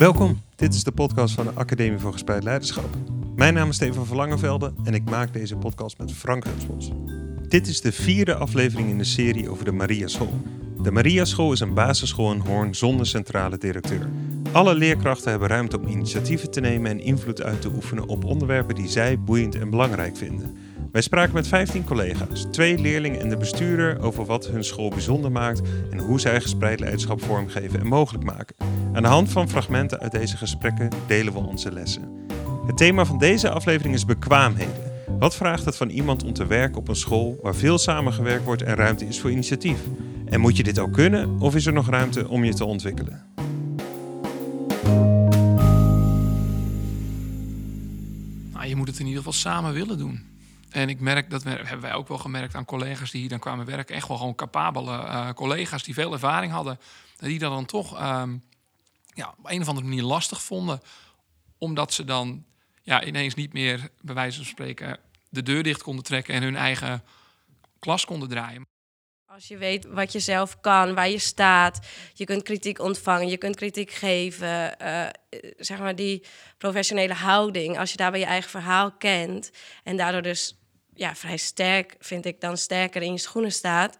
[0.00, 2.88] Welkom, dit is de podcast van de Academie voor Gespreid Leiderschap.
[3.36, 6.90] Mijn naam is Stefan Verlangenvelde en ik maak deze podcast met Frank Hunsbos.
[7.48, 10.40] Dit is de vierde aflevering in de serie over de Maria School.
[10.82, 14.08] De Maria School is een basisschool in Hoorn zonder centrale directeur.
[14.52, 18.74] Alle leerkrachten hebben ruimte om initiatieven te nemen en invloed uit te oefenen op onderwerpen
[18.74, 20.56] die zij boeiend en belangrijk vinden.
[20.92, 25.32] Wij spraken met 15 collega's, twee leerlingen en de bestuurder over wat hun school bijzonder
[25.32, 28.56] maakt en hoe zij gespreid leiderschap vormgeven en mogelijk maken.
[28.92, 32.26] Aan de hand van fragmenten uit deze gesprekken delen we onze lessen.
[32.66, 34.92] Het thema van deze aflevering is bekwaamheden.
[35.18, 38.62] Wat vraagt het van iemand om te werken op een school waar veel samengewerkt wordt
[38.62, 39.78] en ruimte is voor initiatief?
[40.24, 43.24] En moet je dit ook kunnen of is er nog ruimte om je te ontwikkelen?
[48.52, 50.38] Nou, je moet het in ieder geval samen willen doen.
[50.70, 53.38] En ik merk, dat we, hebben wij ook wel gemerkt aan collega's die hier dan
[53.38, 53.94] kwamen werken.
[53.94, 56.78] Echt wel gewoon capabele uh, collega's die veel ervaring hadden.
[57.16, 58.44] Die dat dan toch um,
[59.14, 60.80] ja, op een of andere manier lastig vonden.
[61.58, 62.44] Omdat ze dan
[62.82, 66.56] ja, ineens niet meer, bij wijze van spreken, de deur dicht konden trekken en hun
[66.56, 67.02] eigen
[67.78, 68.68] klas konden draaien.
[69.26, 73.36] Als je weet wat je zelf kan, waar je staat, je kunt kritiek ontvangen, je
[73.36, 75.06] kunt kritiek geven, uh,
[75.56, 76.24] zeg maar die
[76.58, 79.50] professionele houding, als je daarbij je eigen verhaal kent
[79.84, 80.59] en daardoor dus
[81.00, 83.96] ja, vrij sterk, vind ik, dan sterker in je schoenen staat,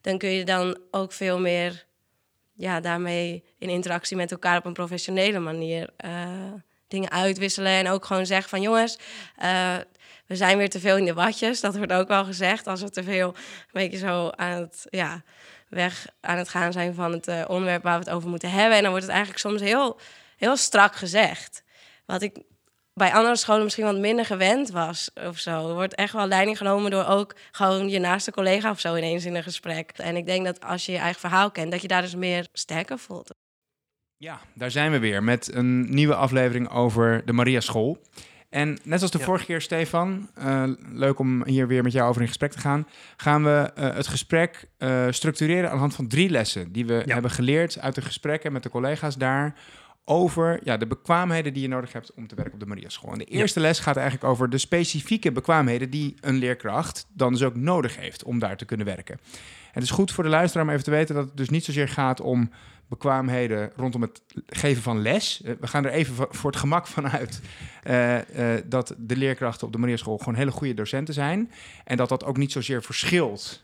[0.00, 1.84] dan kun je dan ook veel meer
[2.52, 6.52] ja, daarmee in interactie met elkaar op een professionele manier uh,
[6.88, 7.72] dingen uitwisselen.
[7.72, 8.98] En ook gewoon zeggen van jongens,
[9.42, 9.76] uh,
[10.26, 11.60] we zijn weer te veel in de watjes.
[11.60, 12.66] Dat wordt ook wel gezegd.
[12.66, 13.34] Als we te veel een
[13.72, 15.22] beetje zo aan het, ja,
[15.68, 18.76] weg aan het gaan zijn van het uh, onderwerp waar we het over moeten hebben.
[18.76, 19.98] En dan wordt het eigenlijk soms heel,
[20.36, 21.62] heel strak gezegd.
[22.06, 22.36] Wat ik
[22.94, 25.68] bij andere scholen misschien wat minder gewend was of zo.
[25.68, 29.24] Er wordt echt wel leiding genomen door ook gewoon je naaste collega of zo ineens
[29.24, 29.90] in een gesprek.
[29.96, 32.46] En ik denk dat als je je eigen verhaal kent, dat je daar dus meer
[32.52, 33.34] sterker voelt.
[34.16, 38.02] Ja, daar zijn we weer met een nieuwe aflevering over de Maria School.
[38.54, 39.24] En net als de ja.
[39.24, 42.86] vorige keer, Stefan, uh, leuk om hier weer met jou over in gesprek te gaan,
[43.16, 47.02] gaan we uh, het gesprek uh, structureren aan de hand van drie lessen die we
[47.06, 47.12] ja.
[47.12, 49.54] hebben geleerd uit de gesprekken met de collega's daar
[50.04, 53.12] over ja, de bekwaamheden die je nodig hebt om te werken op de Maria School.
[53.12, 53.66] En de eerste ja.
[53.66, 58.24] les gaat eigenlijk over de specifieke bekwaamheden die een leerkracht dan dus ook nodig heeft
[58.24, 59.14] om daar te kunnen werken.
[59.14, 61.64] En het is goed voor de luisteraar om even te weten dat het dus niet
[61.64, 62.50] zozeer gaat om
[62.88, 65.40] bekwaamheden rondom het geven van les.
[65.44, 67.40] Uh, we gaan er even voor het gemak vanuit
[67.86, 68.22] uh, uh,
[68.64, 71.50] dat de leerkrachten op de Maria School gewoon hele goede docenten zijn.
[71.84, 73.62] En dat dat ook niet zozeer verschilt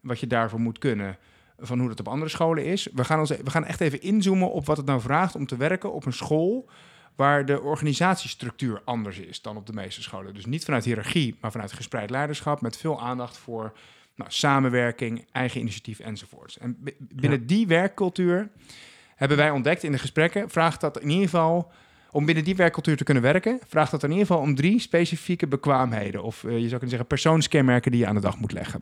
[0.00, 1.16] wat je daarvoor moet kunnen
[1.58, 2.88] van hoe dat op andere scholen is.
[2.94, 5.56] We gaan, ons, we gaan echt even inzoomen op wat het nou vraagt om te
[5.56, 6.68] werken op een school
[7.16, 10.34] waar de organisatiestructuur anders is dan op de meeste scholen.
[10.34, 13.72] Dus niet vanuit hiërarchie, maar vanuit gespreid leiderschap met veel aandacht voor
[14.14, 16.58] nou, samenwerking, eigen initiatief enzovoorts.
[16.58, 17.46] En binnen ja.
[17.46, 18.50] die werkcultuur
[19.16, 21.72] hebben wij ontdekt in de gesprekken, vraagt dat in ieder geval,
[22.10, 25.46] om binnen die werkcultuur te kunnen werken, vraagt dat in ieder geval om drie specifieke
[25.46, 26.22] bekwaamheden.
[26.22, 28.80] Of uh, je zou kunnen zeggen persoonskenmerken die je aan de dag moet leggen.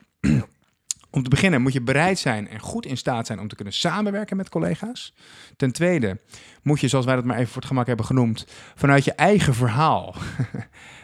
[1.10, 3.74] Om te beginnen moet je bereid zijn en goed in staat zijn om te kunnen
[3.74, 5.14] samenwerken met collega's.
[5.56, 6.18] Ten tweede
[6.62, 9.54] moet je, zoals wij dat maar even voor het gemak hebben genoemd, vanuit je eigen
[9.54, 10.14] verhaal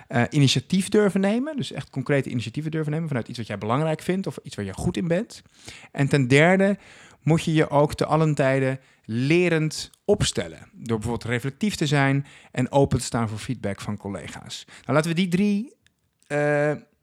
[0.08, 1.56] uh, initiatief durven nemen.
[1.56, 4.64] Dus echt concrete initiatieven durven nemen vanuit iets wat jij belangrijk vindt of iets waar
[4.64, 5.42] je goed in bent.
[5.92, 6.78] En ten derde
[7.22, 10.58] moet je je ook te allen tijden lerend opstellen.
[10.72, 14.64] Door bijvoorbeeld reflectief te zijn en open te staan voor feedback van collega's.
[14.66, 15.74] Nou, laten we die drie,
[16.28, 16.38] uh,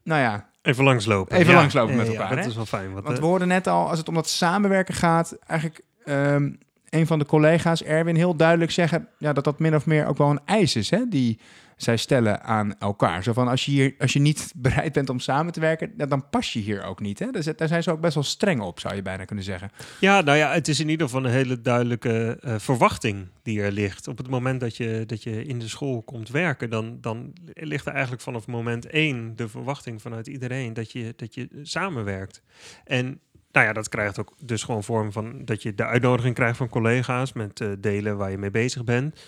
[0.03, 1.38] nou ja, Even langslopen.
[1.38, 1.59] Even ja.
[1.59, 2.35] langslopen met elkaar.
[2.35, 2.94] Dat is wel fijn.
[2.94, 6.57] Want, want we hoorden net al, als het om dat samenwerken gaat, eigenlijk um,
[6.90, 10.18] een van de collega's, Erwin, heel duidelijk zeggen ja, dat dat min of meer ook
[10.18, 11.40] wel een eis is hè, die
[11.78, 13.23] zij stellen aan elkaar.
[13.23, 16.29] Zo van als je, hier, als je niet bereid bent om samen te werken, dan
[16.29, 17.19] pas je hier ook niet.
[17.19, 17.31] Hè?
[17.31, 19.72] Dus, daar zijn ze ook best wel streng op, zou je bijna kunnen zeggen.
[20.00, 23.72] Ja, nou ja, het is in ieder geval een hele duidelijke uh, verwachting die er
[23.72, 24.07] ligt.
[24.07, 27.85] Op het moment dat je, dat je in de school komt werken, dan, dan ligt
[27.85, 32.41] er eigenlijk vanaf moment één de verwachting vanuit iedereen dat je, dat je samenwerkt.
[32.83, 33.19] En
[33.51, 36.69] nou ja, dat krijgt ook dus gewoon vorm van dat je de uitnodiging krijgt van
[36.69, 39.19] collega's met uh, delen waar je mee bezig bent.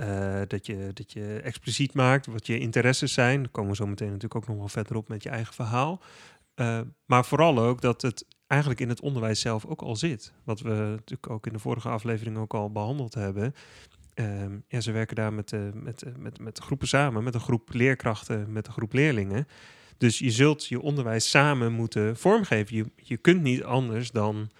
[0.00, 3.42] Uh, dat, je, dat je expliciet maakt wat je interesses zijn.
[3.42, 6.02] Daar komen we zo meteen natuurlijk ook nog wel verder op met je eigen verhaal.
[6.56, 10.32] Uh, maar vooral ook dat het eigenlijk in het onderwijs zelf ook al zit.
[10.44, 13.54] Wat we natuurlijk ook in de vorige aflevering ook al behandeld hebben.
[14.14, 18.52] Uh, ja, ze werken daar met, met, met, met groepen samen, met een groep leerkrachten,
[18.52, 19.46] met een groep leerlingen.
[19.98, 22.76] Dus je zult je onderwijs samen moeten vormgeven.
[22.76, 24.50] Je, je kunt niet anders dan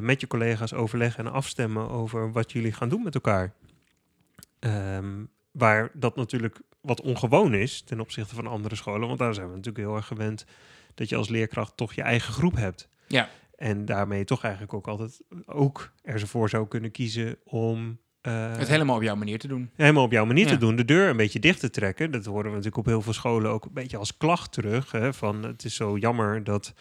[0.00, 3.54] met je collega's overleggen en afstemmen over wat jullie gaan doen met elkaar.
[4.64, 9.06] Um, waar dat natuurlijk wat ongewoon is ten opzichte van andere scholen.
[9.06, 10.44] Want daar zijn we natuurlijk heel erg gewend
[10.94, 12.88] dat je als leerkracht toch je eigen groep hebt.
[13.06, 13.28] Ja.
[13.56, 18.96] En daarmee toch eigenlijk ook altijd ook ervoor zou kunnen kiezen om eh, Het helemaal
[18.96, 19.70] op jouw manier te doen.
[19.76, 20.50] helemaal op jouw manier Ja.
[20.50, 20.76] te doen.
[20.76, 22.10] De deur een beetje dicht te trekken.
[22.10, 24.90] Dat horen we natuurlijk op heel veel scholen ook een beetje als klacht terug.
[24.90, 26.74] Hè, van het is zo jammer dat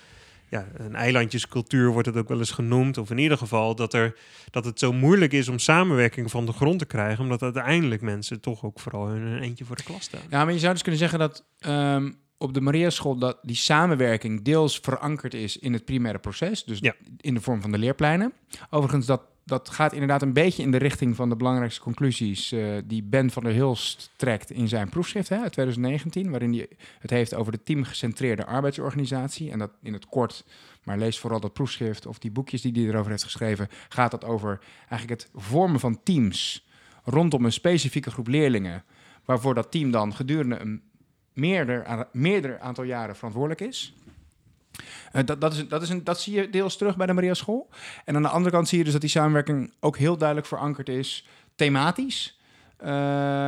[0.51, 2.97] ja, een eilandjescultuur wordt het ook wel eens genoemd.
[2.97, 4.15] Of in ieder geval dat, er,
[4.49, 7.23] dat het zo moeilijk is om samenwerking van de grond te krijgen.
[7.23, 10.21] Omdat uiteindelijk mensen toch ook vooral een eentje voor de klas staan.
[10.29, 14.41] Ja, maar je zou dus kunnen zeggen dat ehm, op de Mariaschool dat die samenwerking
[14.41, 16.93] deels verankerd is in het primaire proces, dus Ja.
[17.17, 18.33] in de vorm van de leerpleinen.
[18.69, 22.77] Overigens, dat, dat gaat inderdaad een beetje in de richting van de belangrijkste conclusies eh,
[22.85, 26.67] die Ben van der Hilst trekt in zijn proefschrift hè, uit 2019, waarin hij
[26.99, 29.51] het heeft over de teamgecentreerde arbeidsorganisatie.
[29.51, 30.45] En dat in het kort,
[30.83, 34.25] maar lees vooral dat proefschrift of die boekjes die hij erover heeft geschreven, gaat dat
[34.25, 34.59] over
[34.89, 36.67] eigenlijk het vormen van teams
[37.03, 38.83] rondom een specifieke groep leerlingen,
[39.25, 40.81] waarvoor dat team dan gedurende een
[41.33, 43.93] meerder, aan- meerder aantal jaren verantwoordelijk is.
[45.11, 47.33] Eh, dat, dat, is, dat, is een, dat zie je deels terug bij de Maria
[47.33, 47.69] School.
[48.05, 50.89] En aan de andere kant zie je dus dat die samenwerking ook heel duidelijk verankerd
[50.89, 52.39] is, thematisch,
[52.77, 52.89] eh,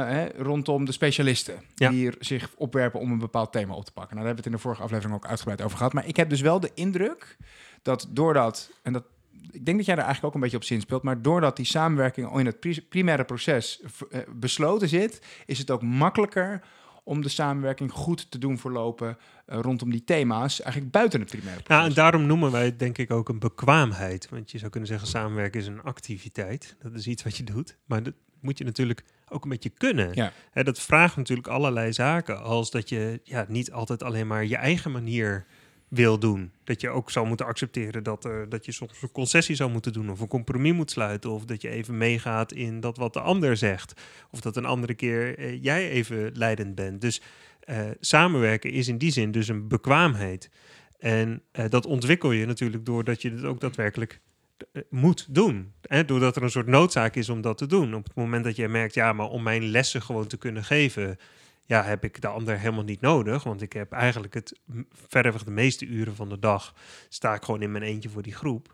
[0.07, 1.61] hè, rondom de specialisten.
[1.75, 1.89] Ja.
[1.89, 4.15] Die zich opwerpen om een bepaald thema op te pakken.
[4.15, 5.93] Nou, daar hebben we het in de vorige aflevering ook uitgebreid over gehad.
[5.93, 7.37] Maar ik heb dus wel de indruk
[7.81, 9.03] dat doordat, en dat,
[9.51, 12.27] ik denk dat jij daar eigenlijk ook een beetje op zinspeelt, maar doordat die samenwerking
[12.27, 16.61] al in het pri- primaire proces eh, besloten zit, is het ook makkelijker
[17.03, 21.63] om de samenwerking goed te doen verlopen eh, rondom die thema's, eigenlijk buiten het primaire
[21.63, 21.83] proces.
[21.83, 24.29] Ja, en daarom noemen wij het denk ik ook een bekwaamheid.
[24.29, 26.75] Want je zou kunnen zeggen, samenwerken is een activiteit.
[26.81, 27.77] Dat is iets wat je doet.
[27.85, 30.09] Maar dat moet je natuurlijk ook een beetje kunnen.
[30.13, 30.31] Ja.
[30.51, 32.41] Hè, dat vraagt natuurlijk allerlei zaken.
[32.41, 35.45] Als dat je ja, niet altijd alleen maar je eigen manier
[35.93, 36.51] wil doen.
[36.63, 39.93] Dat je ook zou moeten accepteren dat, er, dat je soms een concessie zou moeten
[39.93, 40.09] doen...
[40.09, 41.31] of een compromis moet sluiten...
[41.31, 44.01] of dat je even meegaat in dat wat de ander zegt.
[44.31, 47.01] Of dat een andere keer eh, jij even leidend bent.
[47.01, 47.21] Dus
[47.59, 50.49] eh, samenwerken is in die zin dus een bekwaamheid.
[50.99, 54.21] En eh, dat ontwikkel je natuurlijk doordat je het ook daadwerkelijk
[54.71, 55.73] eh, moet doen.
[55.81, 56.05] Hè?
[56.05, 57.95] Doordat er een soort noodzaak is om dat te doen.
[57.95, 61.17] Op het moment dat je merkt, ja, maar om mijn lessen gewoon te kunnen geven,
[61.65, 63.43] ja, heb ik de ander helemaal niet nodig.
[63.43, 64.59] Want ik heb eigenlijk het
[65.07, 66.73] verreweg de meeste uren van de dag
[67.09, 68.73] sta ik gewoon in mijn eentje voor die groep.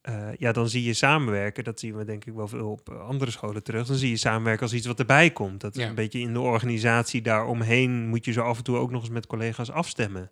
[0.00, 3.00] Eh, ja, dan zie je samenwerken, dat zien we denk ik wel veel op eh,
[3.00, 3.86] andere scholen terug.
[3.86, 5.60] Dan zie je samenwerken als iets wat erbij komt.
[5.60, 5.88] Dat is Ja.
[5.88, 9.10] een beetje in de organisatie daaromheen moet je zo af en toe ook nog eens
[9.10, 10.30] met collega's afstemmen.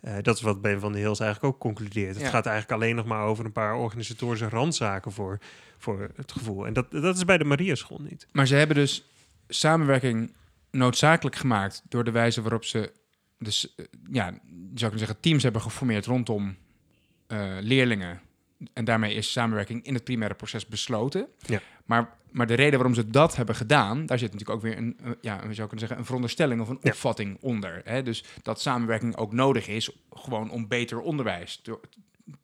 [0.00, 2.16] Eh, dat is wat Ben van der Heels eigenlijk ook concludeert.
[2.16, 5.38] Het gaat eigenlijk alleen nog maar over een paar organisatorische randzaken voor,
[5.78, 6.66] voor het gevoel.
[6.66, 8.26] En dat, dat is bij de Mariaschool niet.
[8.32, 9.10] Maar ze hebben dus
[9.48, 10.32] samenwerking
[10.72, 12.92] noodzakelijk gemaakt door de wijze waarop ze,
[13.38, 14.40] dus, eh, ja, zou
[14.74, 16.56] kunnen zeggen, teams hebben geformeerd rondom
[17.26, 18.20] eh, leerlingen.
[18.72, 21.26] En daarmee is samenwerking in het primaire proces besloten.
[21.46, 21.60] Ja.
[21.84, 24.96] Maar, maar de reden waarom ze dat hebben gedaan, daar zit natuurlijk ook weer een,
[25.04, 26.90] eh, ja, we zou kunnen zeggen, een veronderstelling of een Ja.
[26.90, 27.80] opvatting onder.
[27.84, 28.02] Hè?
[28.02, 31.78] Dus dat samenwerking ook nodig is, gewoon om beter onderwijs te,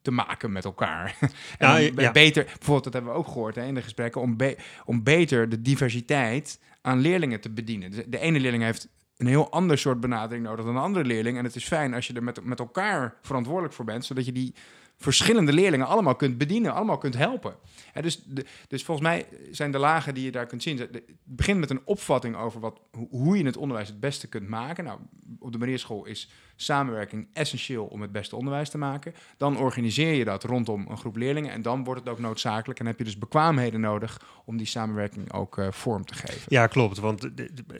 [0.02, 1.16] te maken met elkaar.
[1.20, 2.12] en Ja, ja.
[2.12, 5.48] beter, bijvoorbeeld, dat hebben we ook gehoord hè, in de gesprekken, om, be- om beter
[5.48, 8.10] de diversiteit aan leerlingen te bedienen.
[8.10, 11.38] De ene leerling heeft een heel ander soort benadering nodig dan een andere leerling.
[11.38, 14.32] En het is fijn als je er met, met elkaar verantwoordelijk voor bent, zodat je
[14.32, 14.54] die
[14.98, 17.54] verschillende leerlingen allemaal kunt bedienen, allemaal kunt helpen.
[18.00, 20.78] Dus, de, dus volgens mij zijn de lagen die je daar kunt zien.
[20.78, 22.80] Het begint met een opvatting over wat,
[23.10, 24.84] hoe, je het onderwijs het beste kunt maken.
[24.84, 24.98] Nou,
[25.38, 29.14] op de Mariaschool is samenwerking essentieel om het beste onderwijs te maken.
[29.36, 32.80] Dan organiseer je dat rondom een groep leerlingen en dan wordt het ook noodzakelijk.
[32.80, 36.42] En heb je dus bekwaamheden nodig om die samenwerking ook eh, vorm te geven.
[36.48, 36.98] Ja, klopt.
[36.98, 37.28] Want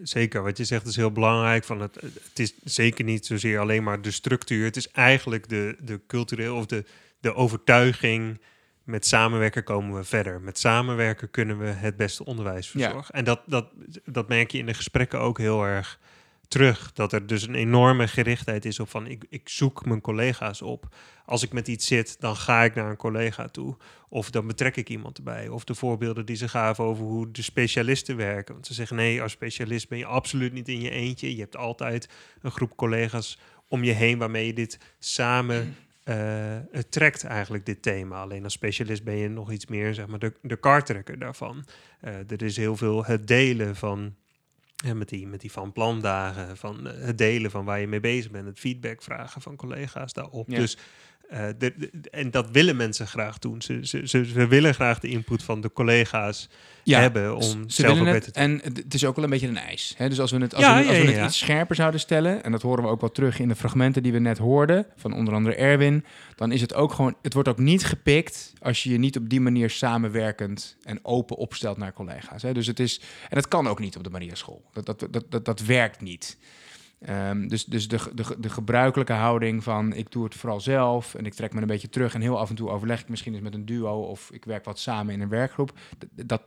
[0.02, 1.64] zeker wat je zegt is heel belangrijk.
[1.64, 4.64] Van het, het is zeker niet zozeer alleen maar de structuur.
[4.64, 6.84] Het is eigenlijk de, de cultureel of de,
[7.20, 8.40] de overtuiging.
[8.84, 10.40] Met samenwerken komen we verder.
[10.40, 12.80] Met samenwerken kunnen we het beste onderwijs Ja.
[12.80, 13.14] verzorgen.
[13.14, 13.68] En dat, dat,
[14.04, 15.98] dat merk je in de gesprekken ook heel erg
[16.48, 16.92] terug.
[16.92, 20.94] Dat er dus een enorme gerichtheid is op van ik, ik zoek mijn collega's op.
[21.24, 23.76] Als ik met iets zit, dan ga ik naar een collega toe.
[24.08, 25.48] Of dan betrek ik iemand erbij.
[25.48, 28.54] Of de voorbeelden die ze gaven over hoe de specialisten werken.
[28.54, 31.34] Want ze zeggen nee, als specialist ben je absoluut niet in je eentje.
[31.34, 32.08] Je hebt altijd
[32.42, 35.76] een groep collega's om je heen waarmee je dit samen
[36.70, 38.20] het trekt eigenlijk dit thema.
[38.20, 41.64] Alleen als specialist ben je nog iets meer zeg maar de, de kartrekker daarvan.
[42.00, 44.14] Eh, er is heel veel het delen van
[44.74, 48.00] ja, met, die, met die van plandagen, van eh, het delen van waar je mee
[48.00, 50.48] bezig bent, het feedback vragen van collega's daarop.
[50.50, 50.58] Ja.
[50.58, 50.78] Dus,
[51.28, 53.62] eh, de, de- en dat willen mensen graag doen.
[53.62, 56.48] Ze, ze, ze, ze willen graag de input van de collega's
[57.00, 59.94] hebben om zelf ook beter te En het is ook wel een beetje een eis.
[59.96, 60.08] Hè?
[60.08, 62.44] Dus als we het, als Ja, we, als ja, we het iets scherper zouden stellen,
[62.44, 65.12] en dat horen we ook wel terug in de fragmenten die we net hoorden, van
[65.14, 66.04] onder andere Erwin,
[66.34, 69.28] dan is het ook gewoon, het wordt ook niet gepikt als je je niet op
[69.28, 72.42] die manier samenwerkend en open opstelt naar collega's.
[72.42, 72.52] Hè?
[72.52, 74.62] Dus het is, en dat kan ook niet op de Maria School.
[74.72, 76.38] Dat, dat, dat, dat, dat werkt niet.
[77.00, 81.26] Ehm, dus dus de, de, de gebruikelijke houding van ik doe het vooral zelf en
[81.26, 83.42] ik trek me een beetje terug en heel af en toe overleg ik misschien eens
[83.42, 85.72] met een duo of ik werk wat samen in een werkgroep.
[86.14, 86.42] Dat,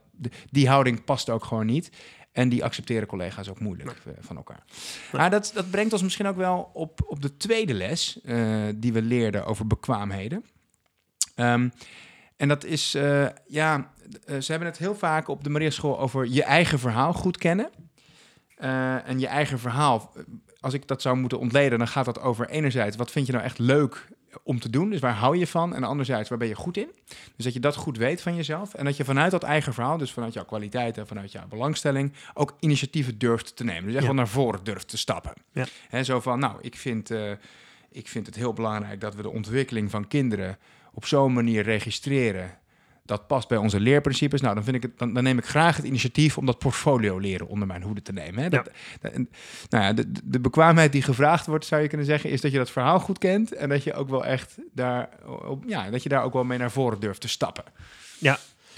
[0.50, 1.91] die houding past ook gewoon niet.
[2.31, 4.63] En die accepteren collega's ook moeilijk eh, van elkaar.
[5.12, 8.93] Maar dat, dat brengt ons misschien ook wel op, op de tweede les eh, die
[8.93, 10.46] we leerden over bekwaamheden.
[11.36, 11.70] Ehm,
[12.38, 13.93] en dat is, eh, ja,
[14.39, 17.70] ze hebben het heel vaak op de Maria School over je eigen verhaal goed kennen.
[18.62, 20.12] Eh, en je eigen verhaal,
[20.60, 23.44] als ik dat zou moeten ontleden, dan gaat dat over enerzijds, wat vind je nou
[23.46, 24.08] echt leuk
[24.44, 24.89] om te doen?
[24.89, 25.75] Dus waar hou je van?
[25.75, 26.89] En anderzijds, waar ben je goed in?
[27.36, 28.74] Dus dat je dat goed weet van jezelf.
[28.74, 32.56] En dat je vanuit dat eigen verhaal, dus vanuit jouw kwaliteiten, vanuit jouw belangstelling, ook
[32.60, 33.84] initiatieven durft te nemen.
[33.84, 34.08] Dus echt Ja.
[34.08, 35.34] wel naar voren durft te stappen.
[35.91, 36.03] Ja.
[36.03, 37.32] Zo van, nou, ik vind, eh,
[37.91, 40.58] ik vind het heel belangrijk dat we de ontwikkeling van kinderen
[40.94, 42.58] op zo'n manier registreren.
[43.12, 44.41] Dat past bij onze leerprincipes.
[44.41, 47.18] Nou, dan, vind ik het, dan, dan neem ik graag het initiatief om dat portfolio
[47.18, 48.44] leren onder mijn hoede te nemen.
[48.44, 48.50] Hè.
[48.50, 48.70] Dat,
[49.70, 52.58] nou ja, de, de- bekwaamheid die gevraagd wordt, zou je kunnen zeggen, is dat je
[52.58, 53.53] dat verhaal goed kent.
[53.53, 55.10] En dat je ook wel echt daar,
[55.48, 57.63] op, ja, dat je daar ook wel mee naar voren durft te stappen.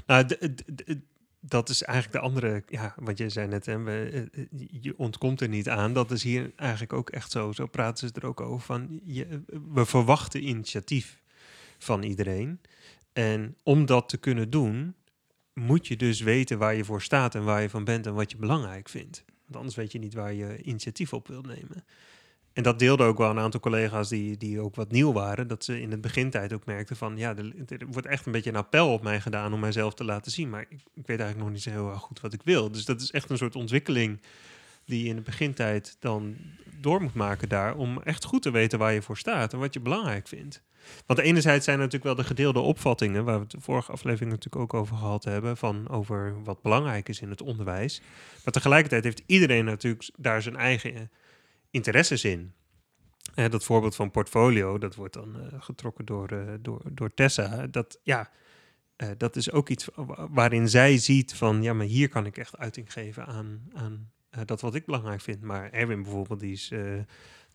[0.06, 0.38] Nou, d-
[0.76, 0.96] d-
[1.40, 4.44] dat is eigenlijk de andere, ja, wat je zei net, hè, we, eh,
[4.82, 5.94] je ontkomt er niet aan.
[5.94, 7.52] Dat is hier eigenlijk ook echt zo.
[7.52, 9.42] Zo praten ze er ook over van, je,
[9.74, 11.22] we verwachten initiatief
[11.78, 12.60] van iedereen.
[13.14, 14.96] En om dat te kunnen doen,
[15.54, 18.32] moet je dus weten waar je voor staat en waar je van bent en wat
[18.32, 19.24] je belangrijk vindt.
[19.44, 21.86] Want anders weet je niet waar je initiatief op wilt nemen.
[22.54, 25.48] En dat deelde ook wel een aantal collega's die, die ook wat nieuw waren.
[25.48, 27.18] Dat ze in het begintijd ook merkten van...
[27.18, 27.54] ja, er,
[27.90, 30.50] wordt echt een beetje een appel op mij gedaan om mijzelf te laten zien.
[30.50, 32.72] Maar ik, ik weet eigenlijk nog niet zo heel goed wat ik wil.
[32.72, 34.22] Dus dat is echt een soort ontwikkeling
[34.86, 36.36] die je in de begintijd dan
[36.80, 37.76] door moet maken daar...
[37.76, 40.64] om echt goed te weten waar je voor staat en wat je belangrijk vindt.
[41.06, 43.24] Want enerzijds zijn er natuurlijk wel de gedeelde opvattingen...
[43.26, 45.58] waar we het de vorige aflevering natuurlijk ook over gehad hebben...
[45.58, 48.02] van over wat belangrijk is in het onderwijs.
[48.44, 51.12] Maar tegelijkertijd heeft iedereen natuurlijk daar zijn eigen
[51.72, 52.54] interesses in.
[53.36, 57.68] Eh, dat voorbeeld van portfolio, dat wordt dan eh, getrokken door, eh, door, door Tessa.
[57.68, 58.30] Dat, ja,
[58.96, 62.38] eh, dat is ook iets wa- waarin zij ziet van, ja, maar hier kan ik
[62.38, 65.42] echt uiting geven aan, aan eh, dat wat ik belangrijk vind.
[65.42, 66.72] Maar Erwin bijvoorbeeld, die is...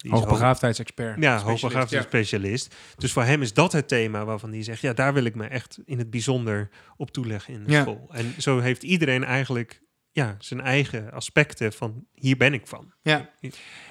[0.03, 1.23] die Hoogbegaafdheidsexpert.
[1.23, 2.03] ja, specialist, hoogbegaafde ja.
[2.03, 2.75] specialist.
[2.97, 4.81] Dus voor hem is dat het thema waarvan hij zegt...
[4.81, 7.81] ja, daar wil ik me echt in het bijzonder op toeleggen in de Ja.
[7.83, 8.09] school.
[8.11, 12.07] En zo heeft iedereen eigenlijk ja, zijn eigen aspecten van...
[12.15, 12.93] hier ben ik van.
[13.03, 13.31] Ja.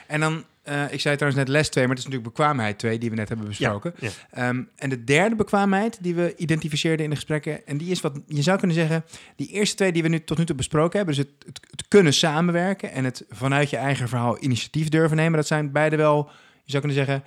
[0.08, 3.00] En dan, eh, ik zei trouwens net les 2, maar het is natuurlijk bekwaamheid 2
[3.00, 3.94] die we net hebben besproken.
[4.00, 8.02] Ja, Ehm, en de derde bekwaamheid die we identificeerden in de gesprekken, en die is
[8.02, 9.06] wat je zou kunnen zeggen,
[9.36, 11.88] die eerste twee die we nu tot nu toe besproken hebben, dus het, het, het
[11.88, 16.30] kunnen samenwerken en het vanuit je eigen verhaal initiatief durven nemen, dat zijn beide wel,
[16.64, 17.24] je zou kunnen zeggen,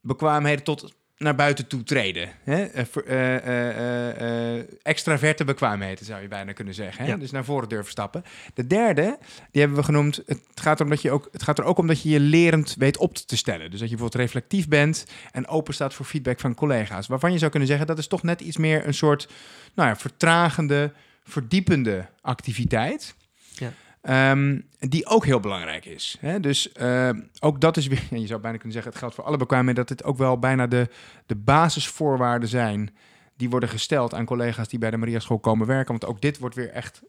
[0.00, 2.28] bekwaamheden tot naar buiten toe treden.
[2.44, 2.64] Hè?
[2.64, 7.04] Eh, eh, eh, extraverte bekwaamheden zou je bijna kunnen zeggen.
[7.04, 7.10] Hè?
[7.10, 7.16] Ja.
[7.16, 8.24] Dus naar voren durven stappen.
[8.54, 9.18] De derde,
[9.50, 10.22] die hebben we genoemd.
[10.26, 12.74] Het gaat, erom dat je ook, het gaat er ook om dat je je lerend
[12.78, 13.70] weet op te stellen.
[13.70, 17.06] Dus dat je bijvoorbeeld reflectief bent en open staat voor feedback van collega's.
[17.06, 19.28] Waarvan je zou kunnen zeggen dat is toch net iets meer een soort
[19.74, 20.92] nou ja, vertragende,
[21.24, 23.14] verdiepende activiteit.
[24.06, 26.16] Ehm, die ook heel belangrijk is.
[26.20, 26.40] Hè?
[26.40, 27.10] Dus eh,
[27.40, 29.86] ook dat is weer, ja, je zou bijna kunnen zeggen, het geldt voor alle bekwaamheden,
[29.86, 30.88] dat het ook wel bijna de,
[31.26, 32.96] de basisvoorwaarden zijn
[33.36, 35.98] die worden gesteld aan collega's die bij de Maria School komen werken.
[35.98, 37.02] Want ook dit wordt weer echt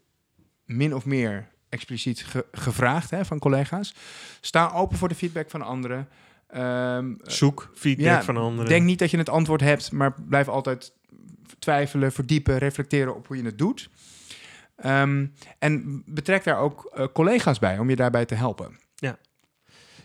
[0.66, 3.96] min of meer expliciet ge- gevraagd hè, van collega's.
[4.42, 6.08] Sta open voor de feedback van anderen.
[6.48, 8.70] Ehm, Zoek feedback ja, van anderen.
[8.70, 10.94] Denk niet dat je het antwoord hebt, maar blijf altijd
[11.60, 13.90] twijfelen, verdiepen, reflecteren op hoe je het doet.
[14.78, 15.26] Ehm,
[15.60, 18.80] en betrek daar ook eh, collega's bij om je daarbij te helpen.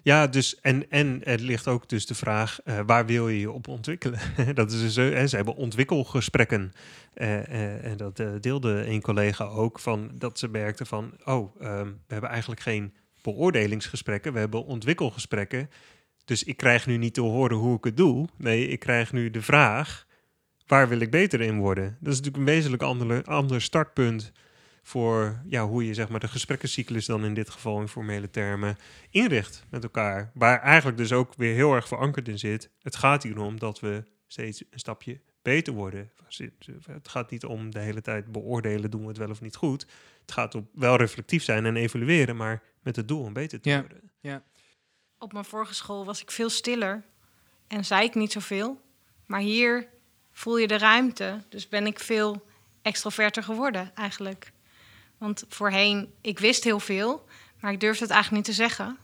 [0.05, 3.51] Ja, dus en, en er ligt ook dus de vraag, eh, waar wil je je
[3.51, 4.21] op ontwikkelen?
[4.55, 6.73] dat is dus, hè, ze hebben ontwikkelgesprekken.
[7.15, 12.31] en dat deelde een collega ook, van, dat ze merkte van, oh, ehm, we hebben
[12.31, 15.71] eigenlijk geen beoordelingsgesprekken, we hebben ontwikkelgesprekken.
[16.25, 18.29] Dus ik krijg nu niet te horen hoe ik het doe.
[18.37, 20.07] Nee, ik krijg nu de vraag,
[20.67, 21.97] waar wil ik beter in worden?
[22.01, 24.33] Dat is natuurlijk een wezenlijk ander, ander startpunt
[24.83, 28.77] voor ja, hoe je zeg maar, de gesprekkencyclus dan in dit geval in formele termen
[29.11, 30.31] inricht met elkaar.
[30.35, 32.71] Waar eigenlijk dus ook weer heel erg verankerd in zit.
[32.83, 36.11] Het gaat hier om dat we steeds een stapje beter worden.
[36.87, 39.87] Het gaat niet om de hele tijd beoordelen, doen we het wel of niet goed.
[40.21, 43.69] Het gaat om wel reflectief zijn en evalueren, maar met het doel om beter te
[43.69, 43.81] Ja.
[43.81, 44.11] worden.
[45.19, 47.03] Op mijn vorige school was ik veel stiller
[47.67, 48.81] en zei ik niet zoveel.
[49.27, 49.89] Maar hier
[50.33, 52.47] voel je de ruimte, dus ben ik veel
[52.83, 54.53] extroverter geworden eigenlijk.
[55.23, 57.25] Want voorheen, ik wist heel veel,
[57.61, 58.99] maar ik durfde het eigenlijk niet te zeggen.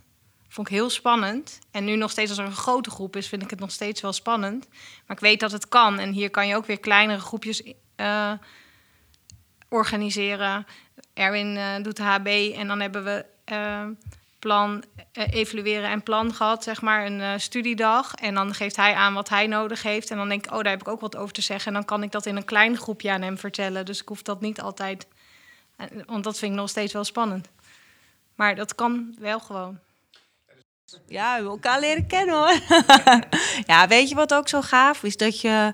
[0.48, 1.58] Vond ik heel spannend.
[1.70, 4.00] En nu nog steeds als er een grote groep is, vind ik het nog steeds
[4.00, 4.68] wel spannend.
[5.06, 5.98] Maar ik weet dat het kan.
[5.98, 7.62] En hier kan je ook weer kleinere groepjes
[7.96, 8.32] eh,
[9.68, 10.66] organiseren.
[11.14, 13.87] Erwin eh, doet HB en dan hebben we eh,
[14.38, 18.14] plan evalueren en plan gehad, zeg maar, een studiedag.
[18.14, 20.10] En dan geeft hij aan wat hij nodig heeft.
[20.10, 21.66] En dan denk ik, oh, daar heb ik ook wat over te zeggen.
[21.66, 23.84] En dan kan ik dat in een klein groepje aan hem vertellen.
[23.84, 25.06] Dus ik hoef dat niet altijd,
[26.06, 27.49] want dat vind ik nog steeds wel spannend.
[28.35, 29.78] Maar dat kan wel gewoon.
[31.06, 32.58] Ja, we hebben elkaar leren kennen hoor.
[33.73, 35.16] ja, weet je wat ook zo gaaf is?
[35.16, 35.73] Dat je,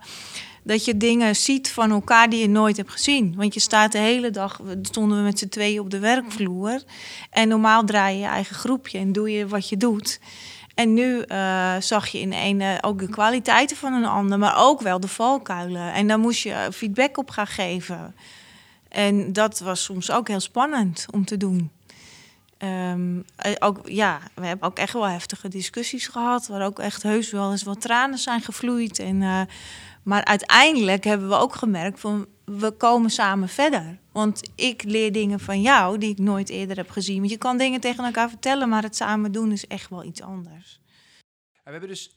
[0.63, 3.35] dat je dingen ziet van elkaar die je nooit hebt gezien.
[3.37, 6.83] Want je staat de hele dag, stonden we met z'n tweeën op de werkvloer.
[7.31, 10.21] En normaal draai je je eigen groepje en doe je wat je doet.
[10.75, 14.81] En nu eh, zag je in een ook de kwaliteiten van een ander, maar ook
[14.81, 15.93] wel de valkuilen.
[15.93, 18.15] En daar moest je feedback op gaan geven.
[18.95, 21.71] En dat was soms ook heel spannend om te doen.
[22.59, 26.47] Ehm, eh, ook, ja, we hebben ook echt wel heftige discussies gehad.
[26.47, 28.99] Waar ook echt heus wel eens wat tranen zijn gevloeid.
[28.99, 29.41] En, eh,
[30.03, 33.99] maar uiteindelijk hebben we ook gemerkt van we komen samen verder.
[34.13, 37.19] Want ik leer dingen van jou die ik nooit eerder heb gezien.
[37.19, 40.23] Want je kan dingen tegen elkaar vertellen, maar het samen doen is echt wel iets
[40.23, 40.81] anders.
[41.65, 42.17] We hebben dus,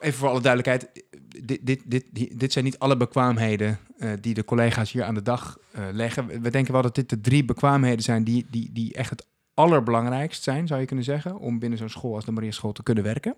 [0.00, 1.04] even voor alle duidelijkheid,
[1.42, 2.04] dit, dit, dit,
[2.40, 6.42] dit, zijn niet alle bekwaamheden eh, die de collega's hier aan de dag eh, leggen.
[6.42, 10.42] We- denken wel dat dit de drie bekwaamheden zijn die, die, die echt het allerbelangrijkst
[10.42, 13.04] zijn, zou je kunnen zeggen, om binnen zo'n school als de Maria School te kunnen
[13.04, 13.36] werken.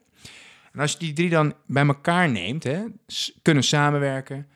[0.72, 2.84] En als je die drie dan bij elkaar neemt, hè,
[3.42, 4.46] kunnen samenwerken,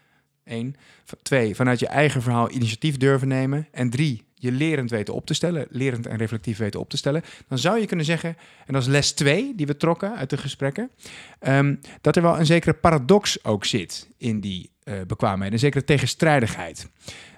[0.44, 0.74] één.
[1.22, 3.68] Twee, vanuit je eigen verhaal initiatief durven nemen.
[3.70, 7.22] En drie, je lerend weten op te stellen, lerend en reflectief weten op te stellen.
[7.48, 10.36] Dan zou je kunnen zeggen, en dat is les 2 die we trokken uit de
[10.36, 10.90] gesprekken,
[11.38, 15.84] ehm, dat er wel een zekere paradox ook zit in die eh bekwaamheden, een zekere
[15.84, 16.88] tegenstrijdigheid.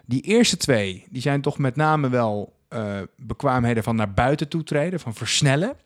[0.04, 4.62] Die eerste twee, die zijn toch met name wel eh, bekwaamheden van naar buiten toe
[4.62, 5.76] treden, van versnellen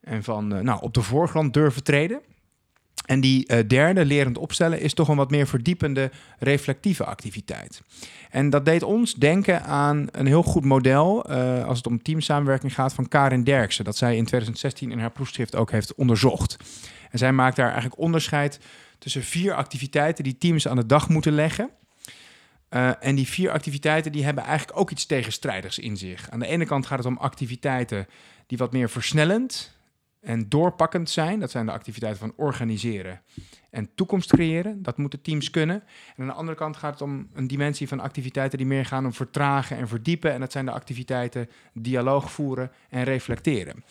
[0.00, 2.20] en van eh, nou, op de voorgrond durven treden.
[3.06, 7.82] En die eh, derde, lerend opstellen, is toch een wat meer verdiepende, reflectieve activiteit.
[8.30, 12.74] En dat deed ons denken aan een heel goed model eh, als het om teamsamenwerking
[12.74, 13.84] gaat van Karin Derksen.
[13.84, 16.56] Dat zij in 2016 in haar proefschrift ook heeft onderzocht.
[17.10, 18.60] En zij maakt daar eigenlijk onderscheid
[18.98, 21.70] tussen vier activiteiten die teams aan de dag moeten leggen.
[22.68, 26.30] Eh, en die vier activiteiten die hebben eigenlijk ook iets tegenstrijdigs in zich.
[26.30, 28.06] Aan de ene kant gaat het om activiteiten
[28.46, 29.78] die wat meer versnellend
[30.20, 31.40] en doorpakkend zijn.
[31.40, 33.20] Dat zijn de activiteiten van organiseren
[33.70, 34.82] en toekomst creëren.
[34.82, 35.82] Dat moeten teams kunnen.
[36.16, 39.04] En aan de andere kant gaat het om een dimensie van activiteiten die meer gaan
[39.04, 40.32] om vertragen en verdiepen.
[40.32, 43.84] En dat zijn de activiteiten dialoog voeren en reflecteren.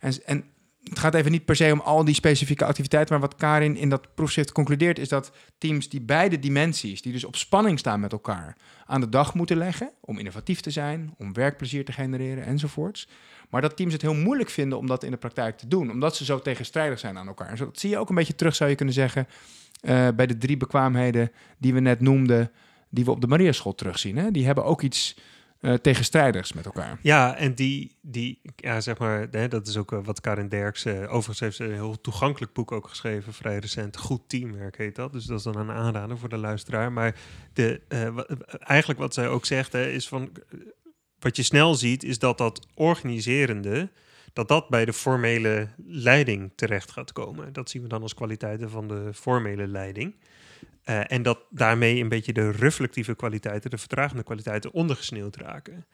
[0.00, 0.44] En, en
[0.88, 3.88] het gaat even niet per se om al die specifieke activiteiten, maar wat Karin in
[3.88, 8.12] dat proefschrift concludeert is dat teams die beide dimensies, die dus op spanning staan met
[8.12, 13.08] elkaar, aan de dag moeten leggen om innovatief te zijn, om werkplezier te genereren enzovoorts.
[13.50, 16.16] Maar dat teams het heel moeilijk vinden om dat in de praktijk te doen, omdat
[16.16, 17.48] ze zo tegenstrijdig zijn aan elkaar.
[17.48, 19.26] En dat zie je ook een beetje terug, zou je kunnen zeggen,
[19.80, 22.50] eh, bij de drie bekwaamheden die we net noemden,
[22.90, 24.16] die we op de Mariaschool terugzien.
[24.16, 24.30] Hè?
[24.30, 25.16] Die hebben ook iets
[25.64, 26.98] eh, tegenstrijdigs met elkaar.
[27.02, 30.84] Ja, en die, die ja, zeg maar, hè, dat is ook eh, wat Karin Derks,
[30.84, 33.96] eh, overigens heeft ze een heel toegankelijk boek ook geschreven, vrij recent.
[33.96, 36.92] Goed teamwerk heet dat, dus dat is dan een aanrader voor de luisteraar.
[36.92, 37.16] Maar
[37.52, 37.80] de,
[38.58, 40.32] eigenlijk wat zij ook zegt, hè, is van,
[41.18, 43.90] wat je snel ziet, is dat dat organiserende,
[44.34, 47.52] dat dat bij de formele leiding terecht gaat komen.
[47.52, 50.14] Dat zien we dan als kwaliteiten van de formele leiding.
[50.82, 55.86] Eh, en dat daarmee een beetje de reflectieve kwaliteiten, de vertragende kwaliteiten, ondergesneeuwd raken.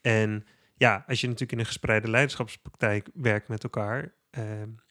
[0.00, 0.44] En
[0.76, 4.42] ja, als je natuurlijk in een gespreide leiderschapspraktijk werkt met elkaar, eh,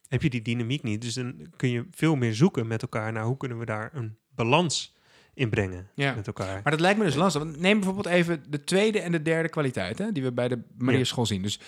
[0.08, 1.02] heb je die dynamiek niet.
[1.02, 4.18] Dus dan kun je veel meer zoeken met elkaar naar hoe kunnen we daar een
[4.36, 4.96] balans
[5.34, 6.16] in brengen Ja.
[6.16, 6.60] met elkaar.
[6.64, 7.44] Maar dat lijkt me dus lastig.
[7.44, 10.60] Want neem bijvoorbeeld even de tweede en de derde kwaliteit, hè, die we bij de
[10.78, 11.06] Maria Ja.
[11.06, 11.42] School zien.
[11.42, 11.60] Dus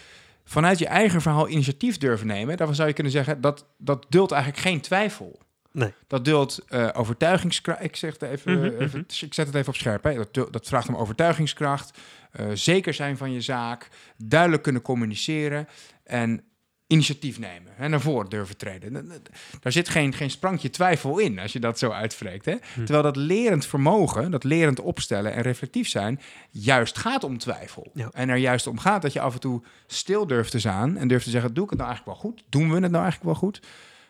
[0.49, 4.31] vanuit je eigen verhaal initiatief durven nemen, daarvan zou je kunnen zeggen dat dat dult
[4.31, 5.39] eigenlijk geen twijfel.
[5.71, 5.93] Nee.
[6.07, 7.83] Dat dult eh overtuigingskracht.
[7.83, 8.97] Ik zeg het even, Mhm, even- mhm.
[9.25, 10.03] ik zet het even op scherp.
[10.03, 10.13] Hè.
[10.31, 11.97] Dat, dat vraagt om overtuigingskracht,
[12.31, 15.67] eh, zeker zijn van je zaak, duidelijk kunnen communiceren
[16.03, 16.43] en
[16.91, 19.12] initiatief nemen en naar voren durven treden.
[19.60, 22.45] Daar zit geen, geen sprankje twijfel in als je dat zo uitspreekt.
[22.45, 22.52] Hè?
[22.52, 22.84] Hm.
[22.84, 27.91] Terwijl dat lerend vermogen, dat lerend opstellen en reflectief zijn, juist gaat om twijfel.
[27.93, 28.10] Ja.
[28.13, 31.08] En er juist om gaat dat je af en toe stil durft te staan en
[31.08, 32.43] durft te zeggen: doe ik het nou eigenlijk wel goed?
[32.49, 33.62] Doen we het nou eigenlijk wel goed?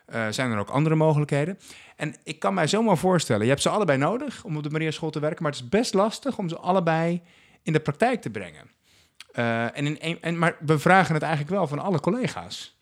[0.05, 1.59] Eh, zijn er ook andere mogelijkheden?
[1.95, 4.91] En ik kan mij zomaar voorstellen, je hebt ze allebei nodig om op de Maria
[4.91, 7.21] School te werken, maar het is best lastig om ze allebei
[7.63, 8.77] in de praktijk te brengen.
[9.31, 12.77] Eh, en in een, en, maar we vragen het eigenlijk wel van alle collega's.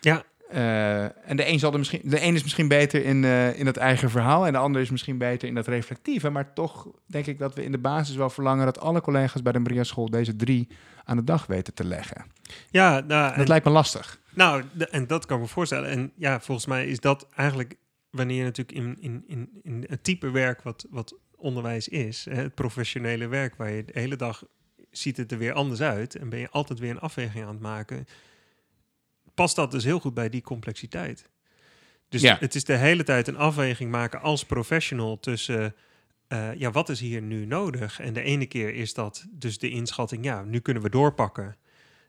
[0.00, 0.22] Ja.
[0.50, 3.66] Eh, en de een, zal er misschien, de een is misschien beter in, eh, in
[3.66, 6.30] het eigen verhaal en de ander is misschien beter in dat reflectieve.
[6.30, 9.52] Maar toch denk ik dat we in de basis wel verlangen dat alle collega's bij
[9.52, 10.68] de Maria School deze drie
[11.04, 12.24] aan de dag weten te leggen.
[12.70, 14.20] Ja, nou, Dat en- lijkt me lastig.
[14.34, 15.90] Nou, en dat kan ik me voorstellen.
[15.90, 17.74] En ja, volgens mij is dat eigenlijk
[18.10, 22.42] wanneer je natuurlijk in, in, in, in het type werk wat, wat onderwijs is, hè,
[22.42, 24.42] het professionele werk waar je de hele dag
[24.90, 27.60] ziet het er weer anders uit en ben je altijd weer een afweging aan het
[27.60, 28.06] maken.
[29.34, 31.28] past dat dus heel goed bij die complexiteit.
[32.08, 32.36] Dus Ja.
[32.40, 35.74] het is de hele tijd een afweging maken als professional tussen,
[36.28, 38.00] eh, ja, wat is hier nu nodig?
[38.00, 41.56] En de ene keer is dat dus de inschatting, ja, nu kunnen we doorpakken.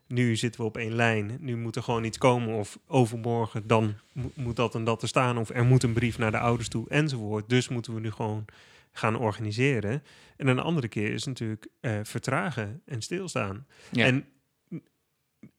[0.06, 1.36] Nu zitten we op één lijn.
[1.40, 2.54] Nu moet er gewoon iets komen.
[2.54, 5.38] Of overmorgen dan mo- moet dat en dat er staan.
[5.38, 7.48] Of er moet een brief naar de ouders toe enzovoort.
[7.48, 8.44] Dus moeten we nu gewoon
[8.92, 10.02] gaan organiseren.
[10.36, 13.66] En een andere keer is natuurlijk eh, vertragen en stilstaan.
[13.90, 14.06] Ja.
[14.06, 14.24] En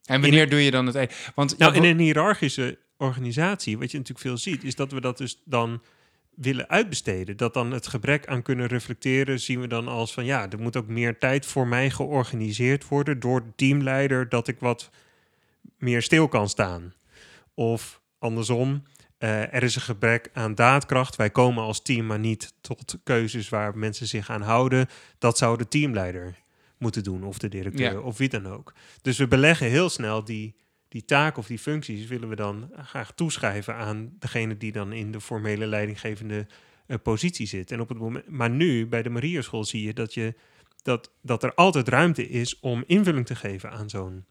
[0.06, 0.96] En wanneer doe je dan het...
[0.96, 5.02] e- Want nou, in een hiërarchische organisatie, wat je natuurlijk veel ziet, is dat we
[5.02, 5.82] dat dus dan
[6.36, 7.38] willen uitbesteden.
[7.38, 10.78] Dat dan het gebrek aan kunnen reflecteren zien we dan als van ja, er moet
[10.78, 14.90] ook meer tijd voor mij georganiseerd worden door de teamleider dat ik wat
[15.78, 16.94] meer stil kan staan.
[17.54, 18.84] Of andersom,
[19.24, 21.16] eh, er is een gebrek aan daadkracht.
[21.16, 24.88] Wij komen als team maar niet tot keuzes waar mensen zich aan houden.
[25.18, 26.42] Dat zou de teamleider
[26.78, 28.00] moeten doen, of de directeur, Ja.
[28.00, 28.74] of wie dan ook.
[29.02, 30.56] Dus we beleggen heel snel die,
[30.88, 35.12] die taak of die functies willen we dan graag toeschrijven aan degene die dan in
[35.12, 36.48] de formele leidinggevende
[36.88, 37.72] eh, positie zit.
[37.72, 40.34] En op het moment, maar nu bij de Mariaschool zie je dat, je
[40.82, 44.26] dat, dat er altijd ruimte is om invulling te geven aan zo'n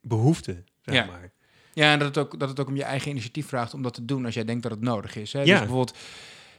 [0.00, 1.04] behoefte, zeg Ja.
[1.04, 1.32] maar.
[1.72, 3.94] Ja, en dat het, ook, dat het ook om je eigen initiatief vraagt om dat
[3.94, 5.32] te doen als jij denkt dat het nodig is.
[5.32, 5.38] Hè?
[5.38, 5.44] Ja.
[5.44, 5.96] Dus bijvoorbeeld,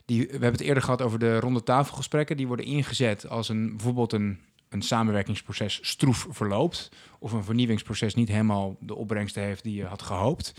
[0.05, 2.37] die, we hebben het eerder gehad over de ronde tafelgesprekken.
[2.37, 6.89] Die worden ingezet als een, bijvoorbeeld een, een samenwerkingsproces stroef verloopt.
[7.19, 10.53] Of een vernieuwingsproces niet helemaal de opbrengsten heeft die je had gehoopt.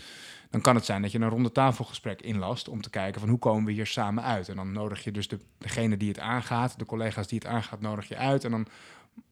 [0.49, 3.39] Dan kan het zijn dat je een ronde tafelgesprek inlast om te kijken van hoe
[3.39, 4.49] komen we hier samen uit.
[4.49, 7.81] En dan nodig je dus de, degene die het aangaat, de collega's die het aangaat,
[7.81, 8.43] nodig je uit.
[8.43, 8.67] En dan,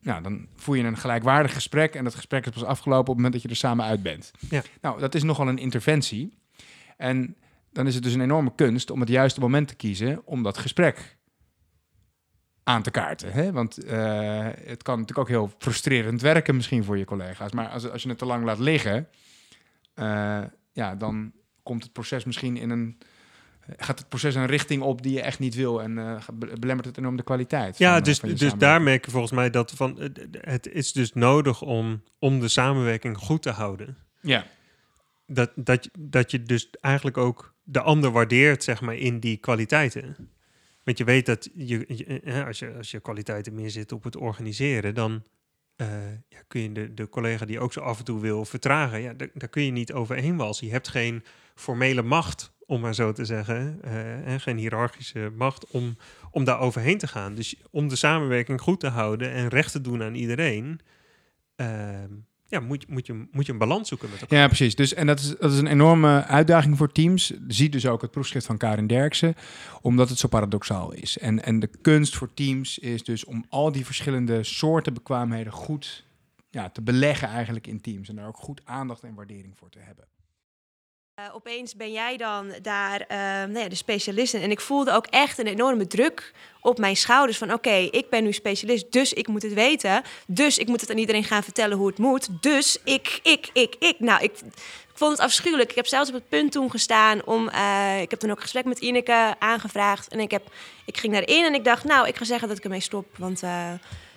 [0.02, 1.96] nou, dan voer je een gelijkwaardig gesprek.
[1.96, 4.32] En dat gesprek is pas afgelopen op het moment dat je er samen uit bent.
[4.50, 4.62] Ja.
[4.82, 6.38] Nou, dat is nogal een interventie.
[6.98, 7.36] En
[7.72, 10.58] dan is het dus een enorme kunst om het juiste moment te kiezen om dat
[10.58, 11.18] gesprek
[12.64, 13.32] aan te kaarten.
[13.32, 13.52] Hè?
[13.52, 17.52] Want eh, het kan natuurlijk ook heel frustrerend werken misschien voor je collega's.
[17.52, 19.08] Maar als, als je het te lang laat liggen,
[19.94, 20.42] eh,
[20.72, 21.32] ja, dan
[21.64, 22.98] komt het proces misschien in een...
[23.78, 26.88] Gaat het proces een richting op die je echt niet wil en eh, be- belemmert
[26.88, 27.78] het enorm de kwaliteit?
[27.78, 30.68] Ja, van, eh, dus, van dus daar merk je volgens mij dat van, eh, het
[30.68, 33.98] is dus nodig om, om de samenwerking goed te houden.
[34.22, 34.46] Ja,
[35.28, 40.30] Dat, dat, dat je dus eigenlijk ook de ander waardeert, zeg maar, in die kwaliteiten.
[40.84, 44.16] Want je weet dat je, je, als, je, als je kwaliteiten meer zit op het
[44.16, 45.24] organiseren, dan
[46.30, 49.14] ja, kun je de, de collega die ook zo af en toe wil vertragen, ja,
[49.14, 50.66] daar, daar kun je niet overheen walsen.
[50.68, 51.24] Je hebt geen
[51.56, 55.98] formele macht, om maar zo te zeggen, eh, en geen hiërarchische macht om,
[56.32, 57.36] om daar overheen te gaan.
[57.36, 60.80] Dus om de samenwerking goed te houden en recht te doen aan iedereen,
[61.56, 62.10] ehm,
[62.48, 64.40] ja, moet, moet, je, moet je een balans zoeken met elkaar.
[64.40, 64.76] Ja, precies.
[64.76, 67.34] Dus, en dat is, dat is een enorme uitdaging voor teams.
[67.48, 69.36] Zie dus ook het proefschrift van Karin Derksen,
[69.82, 71.18] omdat het zo paradoxaal is.
[71.18, 76.06] En, en de kunst voor teams is dus om al die verschillende soorten bekwaamheden goed
[76.50, 78.10] ja, te beleggen eigenlijk in teams.
[78.10, 80.06] En daar ook goed aandacht en waardering voor te hebben.
[81.22, 84.42] Eh, opeens ben jij dan daar eh, nou ja, de specialist in.
[84.42, 87.38] En ik voelde ook echt een enorme druk op mijn schouders.
[87.38, 90.02] Van oké, ik ben nu specialist, dus ik moet het weten.
[90.28, 92.28] Dus ik moet het aan iedereen gaan vertellen hoe het moet.
[92.42, 94.00] Dus ik, ik, ik, ik.
[94.00, 95.70] Nou, ik, ik vond het afschuwelijk.
[95.70, 97.50] Ik heb zelfs op het punt toen gestaan om...
[97.50, 100.08] eh, ik heb toen ook een gesprek met Ineke aangevraagd.
[100.08, 100.44] En ik, heb,
[100.86, 103.06] ik ging daarin en ik dacht, nou, ik ga zeggen dat ik ermee stop.
[103.18, 103.42] Want...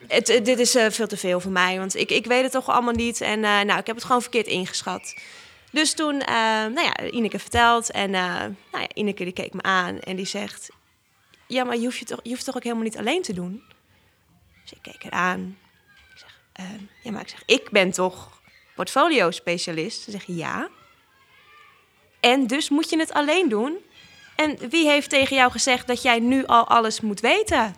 [0.08, 2.94] het, dit is veel te veel voor mij, want ik, ik weet het toch allemaal
[2.94, 3.20] niet.
[3.20, 5.14] En nou, ik heb het gewoon verkeerd ingeschat.
[5.74, 6.34] Dus toen, eh,
[6.66, 7.90] nou ja, Ineke verteld.
[7.90, 10.70] En eh, nou ja, Ineke die keek me aan en die zegt...
[11.46, 13.62] Ja, maar je hoeft, je, toch, je hoeft toch ook helemaal niet alleen te doen?
[14.62, 15.58] Dus ik keek haar aan.
[16.12, 16.64] Ik zeg, eh,
[17.02, 18.40] ja, maar ik zeg, ik ben toch
[18.74, 20.02] portfolio-specialist?
[20.02, 20.68] Ze zegt, ja.
[22.20, 23.78] En dus moet je het alleen doen?
[24.36, 27.74] En wie heeft tegen jou gezegd dat jij nu al alles moet weten?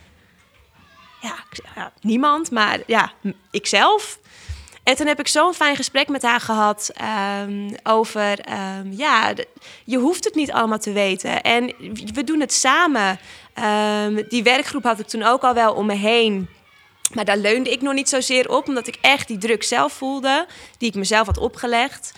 [1.21, 3.13] Ja, ik zeg, ja niemand, maar ja,
[3.51, 4.19] ikzelf.
[4.87, 9.35] En toen heb ik zo'n fijn gesprek met haar gehad ehm, over, ehm, ja,
[9.85, 11.43] je hoeft het niet allemaal te weten.
[11.43, 11.75] En
[12.15, 13.19] we doen het samen.
[13.55, 16.49] Ehm, die werkgroep had ik toen ook al wel om me heen.
[17.15, 20.47] Maar daar leunde ik nog niet zozeer op, omdat ik echt die druk zelf voelde,
[20.79, 22.13] die ik mezelf had opgelegd.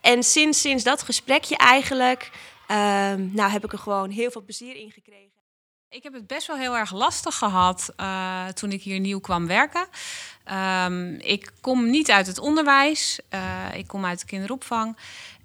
[0.00, 2.30] En sinds, sinds dat gesprekje eigenlijk,
[3.32, 5.37] nou heb ik er gewoon heel veel plezier in gekregen.
[5.90, 9.46] Ik heb het best wel heel erg lastig gehad eh, toen ik hier nieuw kwam
[9.46, 9.86] werken.
[10.44, 13.20] Ehm, ik kom niet uit het onderwijs.
[13.28, 14.96] eh, ik kom uit de kinderopvang.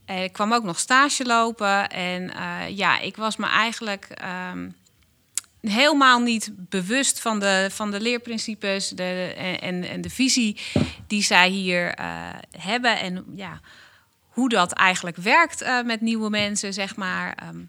[0.06, 1.89] Eh, ik kwam ook nog stage lopen.
[1.89, 2.32] En
[2.75, 4.69] ja, ik was me eigenlijk ehm,
[5.62, 10.60] helemaal niet bewust van de, van de leerprincipes de, en, en de visie
[11.08, 11.93] die zij hier
[12.58, 12.99] hebben.
[12.99, 13.60] En ja,
[14.27, 17.34] hoe dat eigenlijk werkt met nieuwe mensen, zeg maar.
[17.36, 17.60] Ehm,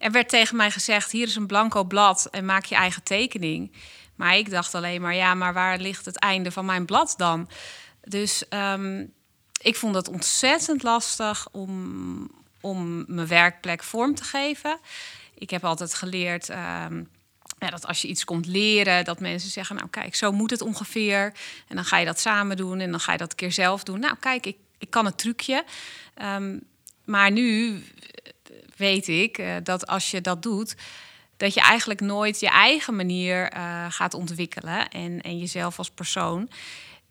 [0.00, 3.72] er werd tegen mij gezegd: hier is een blanco blad en maak je eigen tekening.
[4.14, 7.48] Maar ik dacht alleen maar: ja, maar waar ligt het einde van mijn blad dan?
[8.04, 9.06] Dus ehm,
[9.60, 14.78] ik vond het ontzettend lastig om, om mijn werkplek vorm te geven.
[15.34, 17.02] Ik heb altijd geleerd ehm,
[17.58, 20.60] ja, dat als je iets komt leren, dat mensen zeggen: Nou, kijk, zo moet het
[20.60, 21.32] ongeveer.
[21.68, 23.82] En dan ga je dat samen doen en dan ga je dat een keer zelf
[23.82, 24.00] doen.
[24.00, 25.64] Nou, kijk, ik, ik kan het trucje.
[26.14, 26.58] Ehm,
[27.04, 27.82] maar nu
[28.76, 30.76] weet ik eh, dat als je dat doet,
[31.36, 36.50] dat je eigenlijk nooit je eigen manier eh, gaat ontwikkelen en, en jezelf als persoon.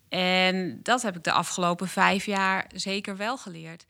[0.08, 3.86] En dat heb ik de afgelopen vijf jaar zeker wel geleerd.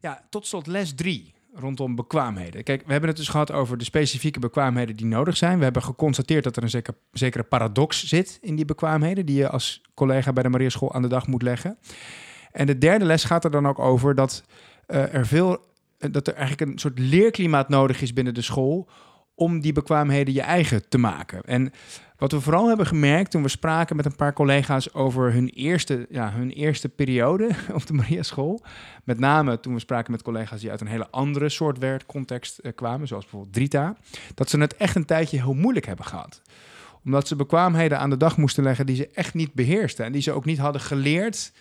[0.00, 2.62] Ja, tot slot les drie rondom bekwaamheden.
[2.62, 5.58] Kijk, we hebben het dus gehad over de specifieke bekwaamheden die nodig zijn.
[5.58, 9.26] We hebben geconstateerd dat er een zeker, zekere paradox zit in die bekwaamheden...
[9.26, 11.78] die je als collega bij de Maria School aan de dag moet leggen.
[12.52, 14.44] En de derde les gaat er dan ook over dat
[14.88, 15.74] uh, er veel...
[16.12, 18.88] dat er eigenlijk een soort leerklimaat nodig is binnen de school
[19.34, 21.42] om die bekwaamheden je eigen te maken.
[21.42, 21.72] En
[22.16, 26.06] wat we vooral hebben gemerkt toen we spraken met een paar collega's over hun eerste,
[26.10, 28.62] ja, hun eerste periode op de Maria School.
[29.04, 32.72] Met name toen we spraken met collega's die uit een hele andere soort werkcontext uh,
[32.74, 33.96] kwamen, zoals bijvoorbeeld Drita.
[34.34, 36.42] Dat ze het echt een tijdje heel moeilijk hebben gehad.
[37.04, 40.04] Omdat ze bekwaamheden aan de dag moesten leggen die ze echt niet beheersten.
[40.04, 41.52] En die ze ook niet hadden geleerd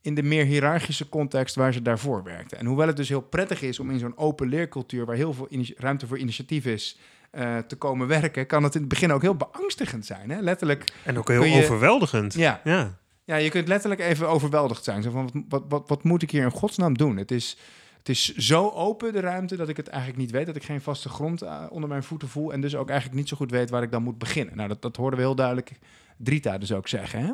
[0.00, 2.58] in de meer hiërarchische context waar ze daarvoor werkten.
[2.58, 5.48] En hoewel het dus heel prettig is om in zo'n open leercultuur, waar heel veel
[5.76, 6.98] ruimte voor initiatief is,
[7.32, 10.30] uh, te komen werken, kan het in het begin ook heel beangstigend zijn.
[10.30, 10.40] Hè?
[10.40, 10.92] Letterlijk.
[11.04, 12.34] En ook heel je, overweldigend.
[12.34, 12.60] Ja.
[12.64, 12.98] ja.
[13.24, 15.02] Ja, je kunt letterlijk even overweldigd zijn.
[15.02, 17.16] Zo van, wat, wat, wat, moet ik hier in godsnaam doen?
[17.16, 17.56] Het is,
[17.98, 20.46] het is zo open, de ruimte, dat ik het eigenlijk niet weet.
[20.46, 22.52] Dat ik geen vaste grond uh, onder mijn voeten voel.
[22.52, 24.56] En dus ook eigenlijk niet zo goed weet waar ik dan moet beginnen.
[24.56, 25.72] Nou, dat, dat hoorden we heel duidelijk
[26.16, 27.20] Drita dus ook zeggen.
[27.20, 27.32] Hè?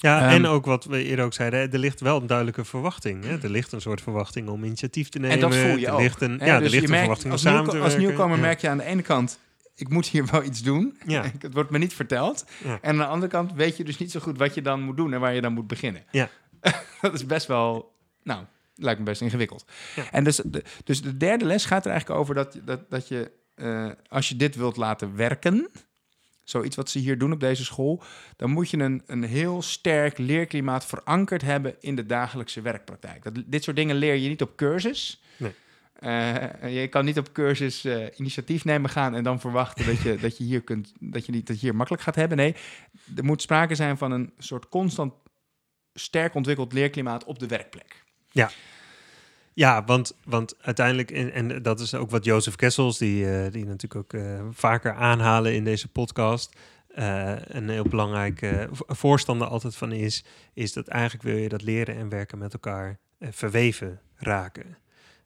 [0.00, 3.24] Ja, en ehm, ook wat we eerder ook zeiden, er ligt wel een duidelijke verwachting.
[3.24, 3.38] Hè?
[3.42, 5.36] Er ligt een soort verwachting om initiatief te nemen.
[5.36, 6.00] En dat voel je er ook.
[6.00, 7.84] Ligt een, ja, dus er ligt een merkt, verwachting om samen te werken.
[7.84, 9.38] Als nieuwkomer merk je aan de ene kant,
[9.74, 10.98] ik moet hier wel iets doen.
[11.06, 11.22] Ja.
[11.38, 12.44] het wordt me niet verteld.
[12.64, 14.96] En aan de andere kant weet je dus niet zo goed wat je dan moet
[14.96, 16.04] doen en waar je dan moet beginnen.
[16.10, 16.28] Ja.
[17.00, 19.64] dat is best wel, nou, lijkt me best ingewikkeld.
[20.10, 23.30] En dus de, dus de derde les gaat er eigenlijk over dat, dat, dat je,
[23.56, 25.68] uh, als je dit wilt laten werken
[26.50, 28.02] zoiets wat ze hier doen op deze school,
[28.36, 33.22] dan moet je een, een heel sterk leerklimaat verankerd hebben in de dagelijkse werkpraktijk.
[33.22, 35.22] Dat, dit soort dingen leer je niet op cursus.
[35.36, 35.52] Nee.
[36.00, 40.16] Uh, je kan niet op cursus uh, initiatief nemen gaan en dan verwachten dat je,
[40.20, 42.36] dat je hier kunt, dat je niet dat je hier makkelijk gaat hebben.
[42.36, 42.54] Nee,
[43.16, 45.12] er moet sprake zijn van een soort constant
[45.94, 48.04] sterk ontwikkeld leerklimaat op de werkplek.
[48.30, 48.50] Ja.
[49.58, 53.64] Ja, want, want uiteindelijk, en, en dat is ook wat Jozef Kessels, die, uh, die
[53.64, 56.56] natuurlijk ook uh, vaker aanhalen in deze podcast,
[56.98, 61.96] uh, een heel belangrijke voorstander altijd van is, is dat eigenlijk wil je dat leren
[61.96, 64.76] en werken met elkaar verweven raken.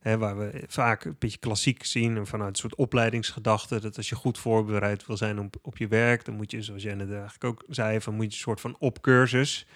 [0.01, 4.15] Hè, waar we vaak een beetje klassiek zien vanuit een soort opleidingsgedachte, dat als je
[4.15, 7.65] goed voorbereid wil zijn op, op je werk, dan moet je, zoals net eigenlijk ook
[7.69, 9.67] zei, van moet je een soort van opcursus.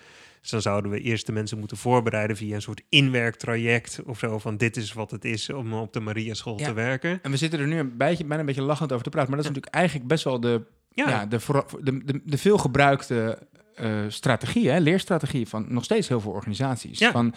[0.47, 4.39] Dus dan zouden we eerst de mensen moeten voorbereiden via een soort inwerktraject of zo.
[4.39, 7.19] Van dit is wat het is om op de Maria School te werken.
[7.23, 9.31] En we zitten er nu een beetje, bijna een beetje lachend over te praten.
[9.31, 11.27] Maar dat is natuurlijk eigenlijk best wel de, ja.
[11.27, 11.39] de,
[11.81, 13.39] de, de, de veelgebruikte
[13.81, 16.99] uh, strategie, hè, leerstrategie van nog steeds heel veel organisaties.
[16.99, 17.11] Ja.
[17.11, 17.35] Van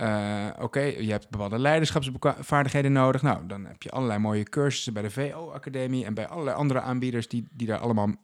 [0.00, 3.22] uh, oké, je hebt bepaalde leiderschapsvaardigheden nodig.
[3.22, 7.28] Nou, dan heb je allerlei mooie cursussen bij de VO-academie en bij allerlei andere aanbieders
[7.28, 8.14] die, die daar allemaal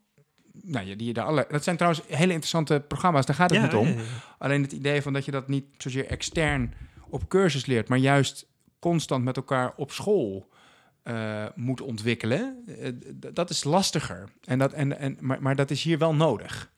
[0.53, 3.95] nou, die, daar alle, dat zijn trouwens hele interessante programma's, daar gaat het niet om.
[4.39, 6.75] Alleen het idee van dat je dat niet zozeer extern
[7.09, 8.47] op cursus leert, maar juist
[8.79, 10.49] constant met elkaar op school
[11.05, 12.89] uh, moet ontwikkelen, uh,
[13.33, 14.29] dat is lastiger.
[14.45, 16.71] En dat, en, en, maar, maar dat is hier wel nodig.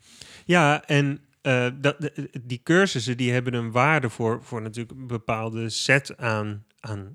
[0.44, 2.10] Ja, en uh, dat,
[2.42, 6.64] die cursussen die hebben een waarde voor, voor natuurlijk een bepaalde set aan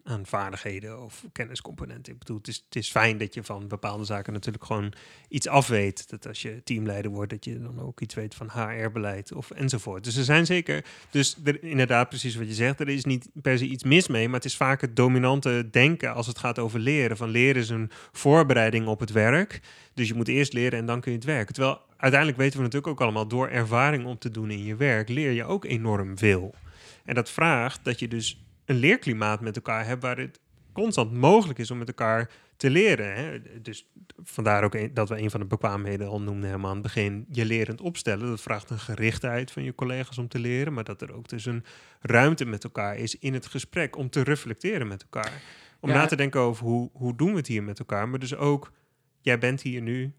[0.03, 2.13] aan, vaardigheden of kenniscomponenten.
[2.13, 4.93] Ik bedoel, het is, het is fijn dat je van bepaalde zaken natuurlijk gewoon
[5.29, 6.09] iets afweet.
[6.09, 10.03] Dat als je teamleider wordt, dat je dan ook iets weet van HR-beleid of enzovoort.
[10.03, 13.57] Dus er zijn zeker, dus er, inderdaad precies wat je zegt, er is niet per
[13.57, 16.79] se iets mis mee, maar het is vaak het dominante denken als het gaat over
[16.79, 17.17] leren.
[17.17, 19.61] Van leren is een voorbereiding op het werk.
[19.93, 21.53] Dus je moet eerst leren en dan kun je het werken.
[21.53, 25.09] Terwijl uiteindelijk weten we natuurlijk ook allemaal, door ervaring op te doen in je werk,
[25.09, 26.55] leer je ook enorm veel.
[27.05, 30.39] En dat vraagt dat je dus een leerklimaat met elkaar hebben waar het
[30.73, 33.15] constant mogelijk is om met elkaar te leren.
[33.15, 33.41] Hè?
[33.61, 33.91] Dus
[34.23, 37.25] vandaar ook dat we een van de bekwaamheden al noemden helemaal aan het begin.
[37.31, 41.01] Je lerend opstellen, dat vraagt een gerichtheid van je collega's om te leren, maar dat
[41.01, 41.63] er ook dus een
[42.01, 45.41] ruimte met elkaar is in het gesprek om te reflecteren met elkaar.
[45.79, 48.35] Om na te denken over hoe, hoe doen we het hier met elkaar, maar dus
[48.35, 48.71] ook,
[49.21, 50.13] jij bent hier nu,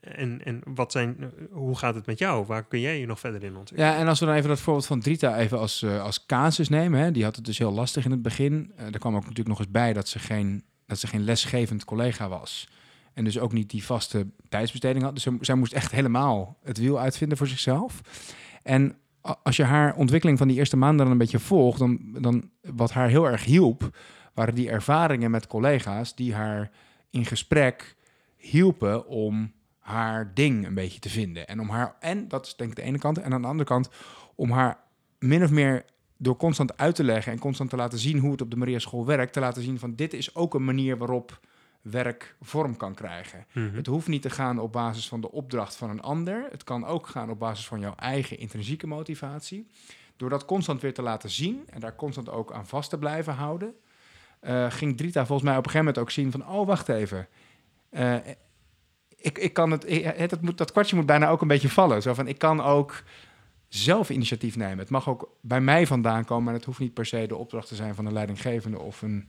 [0.00, 2.46] en, en wat zijn, hoe gaat het met jou?
[2.46, 3.92] Waar kun jij je nog verder in ontwikkelen?
[3.92, 6.68] Ja, en als we dan even dat voorbeeld van Drita even als, uh, als casus
[6.68, 7.00] nemen.
[7.00, 8.72] Hè, die had het dus heel lastig in het begin.
[8.78, 11.84] Uh, er kwam ook natuurlijk nog eens bij dat ze, geen, dat ze geen lesgevend
[11.84, 12.68] collega was.
[13.14, 15.14] En dus ook niet die vaste tijdsbesteding had.
[15.14, 18.00] Dus zij moest echt helemaal het wiel uitvinden voor zichzelf.
[18.62, 18.96] En
[19.42, 22.92] als je haar ontwikkeling van die eerste maanden dan een beetje volgt, dan, dan wat
[22.92, 23.96] haar heel erg hielp,
[24.34, 26.70] waren die ervaringen met collega's die haar
[27.10, 27.95] in gesprek
[28.50, 31.46] hielpen om haar ding een beetje te vinden.
[31.46, 33.68] En om haar, en dat is denk ik de ene kant, en aan de andere
[33.68, 33.90] kant,
[34.34, 34.78] om haar
[35.18, 35.84] min of meer
[36.16, 38.78] door constant uit te leggen en constant te laten zien hoe het op de Maria
[38.78, 41.40] School werkt, te laten zien van dit is ook een manier waarop
[41.82, 43.46] werk vorm kan krijgen.
[43.52, 43.74] Mhm.
[43.74, 46.46] Het hoeft niet te gaan op basis van de opdracht van een ander.
[46.50, 49.66] Het kan ook gaan op basis van jouw eigen intrinsieke motivatie.
[50.16, 53.32] Door dat constant weer te laten zien en daar constant ook aan vast te blijven
[53.34, 53.74] houden,
[54.40, 57.28] eh, ging Drita volgens mij op een gegeven moment ook zien van, oh wacht even,
[57.96, 58.14] Eh,
[59.16, 61.68] ik, ik kan het, eh, het, het moet, dat kwartje moet bijna ook een beetje
[61.68, 62.02] vallen.
[62.02, 63.02] Zo van, ik kan ook
[63.68, 64.78] zelf initiatief nemen.
[64.78, 67.68] Het mag ook bij mij vandaan komen, maar het hoeft niet per se de opdracht
[67.68, 69.28] te zijn van een leidinggevende of een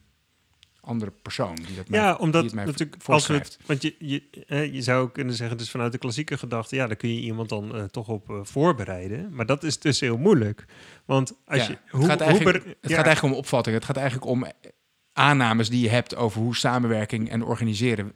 [0.81, 4.23] andere persoon die dat Ja, omdat het mij natuurlijk als het, want je, je,
[4.71, 7.75] je zou kunnen zeggen, dus vanuit de klassieke gedachte, ja, daar kun je iemand dan
[7.75, 9.33] eh, toch op voorbereiden.
[9.35, 10.65] Maar dat is dus heel moeilijk.
[11.05, 13.79] Want als Ja, je, het gaat, eigenlijk, ber- het ja, gaat eigenlijk om opvattingen.
[13.79, 14.45] Het gaat eigenlijk om
[15.17, 18.13] aannames die je hebt over hoe samenwerking en organiseren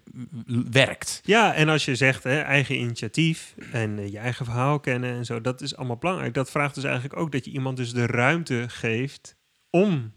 [0.72, 1.22] werkt.
[1.24, 5.26] Ja, en als je zegt hè, eigen initiatief en eh, je eigen verhaal kennen en
[5.26, 6.34] zo, dat is allemaal belangrijk.
[6.34, 9.36] Dat vraagt dus eigenlijk ook dat je iemand dus de ruimte geeft
[9.70, 10.14] om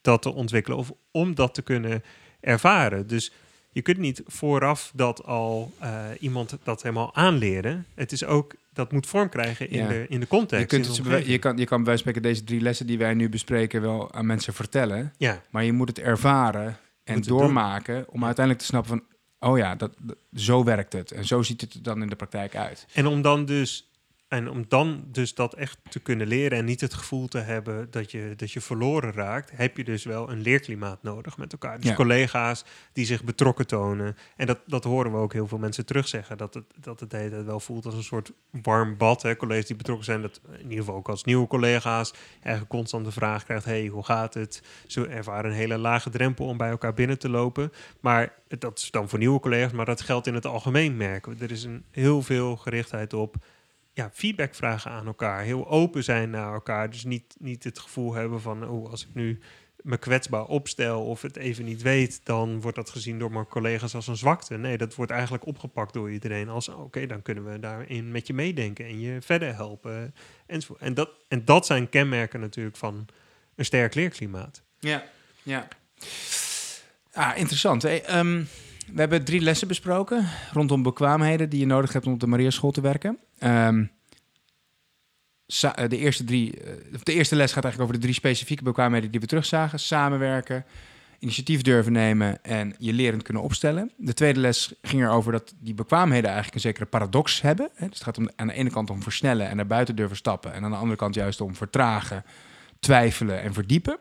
[0.00, 2.02] dat te ontwikkelen of om dat te kunnen
[2.40, 3.06] ervaren.
[3.06, 3.32] Dus
[3.78, 7.86] je kunt niet vooraf dat al eh, iemand dat helemaal aanleren.
[7.94, 9.88] Het is ook, dat moet vorm krijgen in, Ja.
[9.88, 10.60] de, in de context.
[10.60, 13.14] Je, kunt het, de je, kan, je kan bij spreken deze drie lessen die wij
[13.14, 15.12] nu bespreken wel aan mensen vertellen.
[15.16, 18.90] Ja, Maar je moet het ervaren en het doormaken om uiteindelijk te snappen
[19.38, 19.50] van...
[19.50, 21.10] oh ja, dat, dat- zo werkt het.
[21.12, 22.86] En zo ziet het er dan in de praktijk uit.
[22.94, 23.87] En om dan dus
[24.28, 27.90] en om dan dus dat echt te kunnen leren en niet het gevoel te hebben
[27.90, 31.80] dat je, dat je verloren raakt, heb je dus wel een leerklimaat nodig met elkaar.
[31.80, 31.94] Dus Ja.
[31.94, 34.16] collega's die zich betrokken tonen.
[34.36, 36.36] En dat, dat horen we ook heel veel mensen terugzeggen.
[36.36, 39.22] Dat het, dat het de hele tijd wel voelt als een soort warm bad.
[39.22, 39.36] Hè.
[39.36, 43.12] Collega's die betrokken zijn, dat in ieder geval ook als nieuwe collega's, eigenlijk constant de
[43.12, 44.62] vraag krijgt: hey, hoe gaat het?
[44.86, 47.72] Ze ervaren een hele lage drempel om bij elkaar binnen te lopen.
[48.00, 51.44] Maar dat is dan voor nieuwe collega's, maar dat geldt in het algemeen, merken we.
[51.44, 53.36] Er is een heel veel gerichtheid op
[53.98, 55.42] ja, feedback vragen aan elkaar.
[55.42, 56.90] Heel open zijn naar elkaar.
[56.90, 59.38] Dus niet, niet het gevoel hebben van, oh, als ik nu
[59.82, 63.94] me kwetsbaar opstel of het even niet weet, dan wordt dat gezien door mijn collega's
[63.94, 64.56] als een zwakte.
[64.56, 68.34] Nee, dat wordt eigenlijk opgepakt door iedereen als, oké, dan kunnen we daarin met je
[68.34, 70.14] meedenken en je verder helpen.
[70.46, 70.80] Enzovoort.
[70.80, 73.06] En dat, en dat zijn kenmerken natuurlijk van
[73.54, 74.62] een sterk leerklimaat.
[74.78, 75.04] Ja,
[75.42, 75.68] ja.
[77.12, 77.82] Ah, interessant.
[77.82, 78.42] Hey, ehm,
[78.92, 82.50] we hebben drie lessen besproken rondom bekwaamheden die je nodig hebt om op de Maria
[82.50, 83.18] School te werken.
[83.38, 83.84] Ehm,
[85.46, 86.72] eh, de, eerste drie, eh,
[87.02, 89.78] de eerste les gaat eigenlijk over de drie specifieke bekwaamheden die we terugzagen.
[89.78, 90.64] Samenwerken,
[91.18, 93.90] initiatief durven nemen en je lerend kunnen opstellen.
[93.96, 97.70] De tweede les ging erover dat die bekwaamheden eigenlijk een zekere paradox hebben.
[97.78, 100.52] Dus het gaat om, aan de ene kant om versnellen en naar buiten durven stappen.
[100.52, 102.24] En aan de andere kant juist om vertragen,
[102.80, 103.98] twijfelen en verdiepen.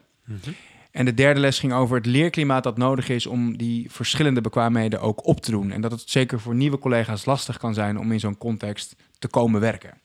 [0.92, 5.02] En de derde les ging over het leerklimaat dat nodig is om die verschillende bekwaamheden
[5.02, 5.72] ook op te doen.
[5.72, 9.28] En dat het zeker voor nieuwe collega's lastig kan zijn om in zo'n context te
[9.28, 10.02] komen werken.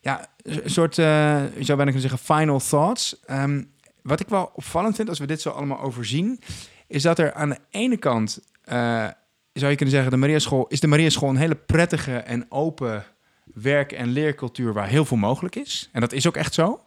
[0.00, 3.20] Ja, een soort, eh, zou bijna kunnen zeggen, final thoughts.
[3.26, 3.62] Ehm,
[4.02, 6.40] wat ik wel opvallend vind als we dit zo allemaal overzien,
[6.86, 9.06] is dat er aan de ene kant, eh,
[9.52, 12.46] zou je kunnen zeggen, de Maria School, is de Maria School een hele prettige en
[12.48, 13.04] open
[13.44, 15.88] werk- en leercultuur waar heel veel mogelijk is.
[15.92, 16.80] En dat is ook echt zo.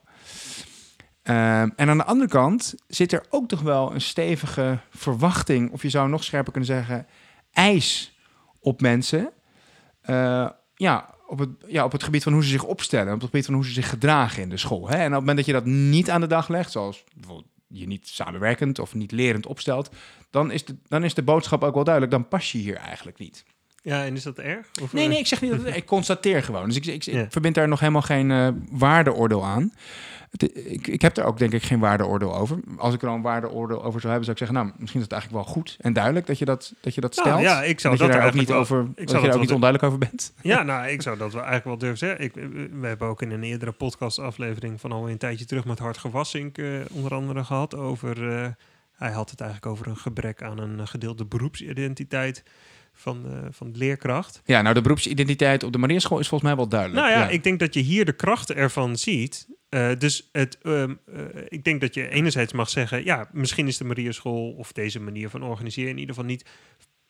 [1.28, 5.82] Ehm, en aan de andere kant zit er ook toch wel een stevige verwachting, of
[5.82, 7.06] je zou nog scherper kunnen zeggen,
[7.52, 8.18] eis
[8.60, 9.30] op mensen.
[10.02, 13.30] Eh, ja, op het, ja, op het gebied van hoe ze zich opstellen, op het
[13.30, 14.90] gebied van hoe ze zich gedragen in de school.
[14.90, 14.96] Hè?
[14.96, 17.88] En op het moment dat je dat niet aan de dag legt, zoals bijvoorbeeld je
[17.88, 19.90] niet samenwerkend of niet lerend opstelt,
[20.30, 23.20] dan is de, dan is de boodschap ook wel duidelijk, dan pas je hier eigenlijk
[23.20, 23.44] niet.
[23.82, 24.68] Ja, en is dat erg?
[24.82, 25.76] Of, Nee, eh, nee, ik zeg niet dat.
[25.76, 26.66] Ik constateer gewoon.
[26.66, 29.72] Dus ik, ik, verbind daar nog helemaal geen eh, waardeoordeel aan.
[30.32, 32.60] Het- ik, ik heb daar ook denk ik geen waardeoordeel over.
[32.78, 35.06] Als ik er al een waardeoordeel over zou hebben, zou ik zeggen, nou, misschien is
[35.06, 37.42] het eigenlijk wel goed en duidelijk dat je dat, dat, je dat Nou, stelt.
[37.44, 39.34] ja, ik zou dat dat je daar er ook niet wel- over, ik dat je
[39.34, 40.34] ook niet onduidelijk over bent.
[40.42, 42.26] Ja, nou, ik zou dat wel eigenlijk wel durven zeggen.
[42.26, 42.34] Ik,
[42.82, 46.58] we hebben ook in een eerdere podcastaflevering van al een tijdje terug met Hart Gewassink
[46.58, 48.30] eh, onder andere gehad over...
[48.42, 48.48] eh,
[48.94, 52.44] hij had het eigenlijk over een gebrek aan een gedeelde beroepsidentiteit
[52.94, 54.42] van, eh, van de leerkracht.
[54.46, 57.02] Ja, nou, de beroepsidentiteit op de Maria School is volgens mij wel duidelijk.
[57.08, 59.48] Nou ja, ik denk dat je hier de krachten ervan ziet.
[59.70, 63.04] Eh, dus het, ehm, eh, ik denk dat je enerzijds mag zeggen...
[63.04, 65.92] ja, misschien is de Mariaschool of deze manier van organiseren...
[65.92, 66.46] in ieder geval niet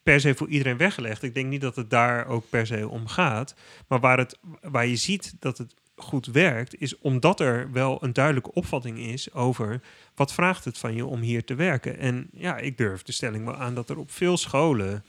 [0.03, 1.23] per se voor iedereen weggelegd.
[1.23, 3.55] Ik denk niet dat het daar ook per se om gaat.
[3.87, 6.79] Maar waar, het, waar je ziet dat het goed werkt...
[6.79, 9.81] is omdat er wel een duidelijke opvatting is over...
[10.15, 11.97] wat vraagt het van je om hier te werken.
[11.97, 15.03] En ja, ik durf de stelling wel aan dat er op veel scholen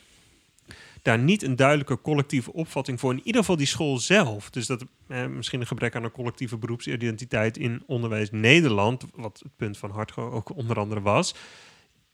[1.09, 3.13] daar niet een duidelijke collectieve opvatting voor.
[3.13, 4.51] In ieder geval die school zelf.
[4.51, 9.57] Dus dat eh, misschien een gebrek aan een collectieve beroepsidentiteit in onderwijs Nederland, wat het
[9.57, 11.35] punt van Hartgo ook onder andere was.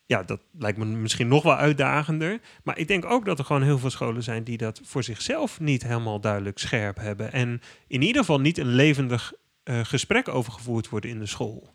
[0.07, 2.41] Ja, dat lijkt me misschien nog wel uitdagender.
[2.65, 5.61] Maar ik denk ook dat er gewoon heel veel scholen zijn die dat voor zichzelf
[5.61, 7.33] niet helemaal duidelijk scherp hebben.
[7.33, 9.33] En in ieder geval niet een levendig
[9.65, 11.75] uh, gesprek over gevoerd wordt in de school.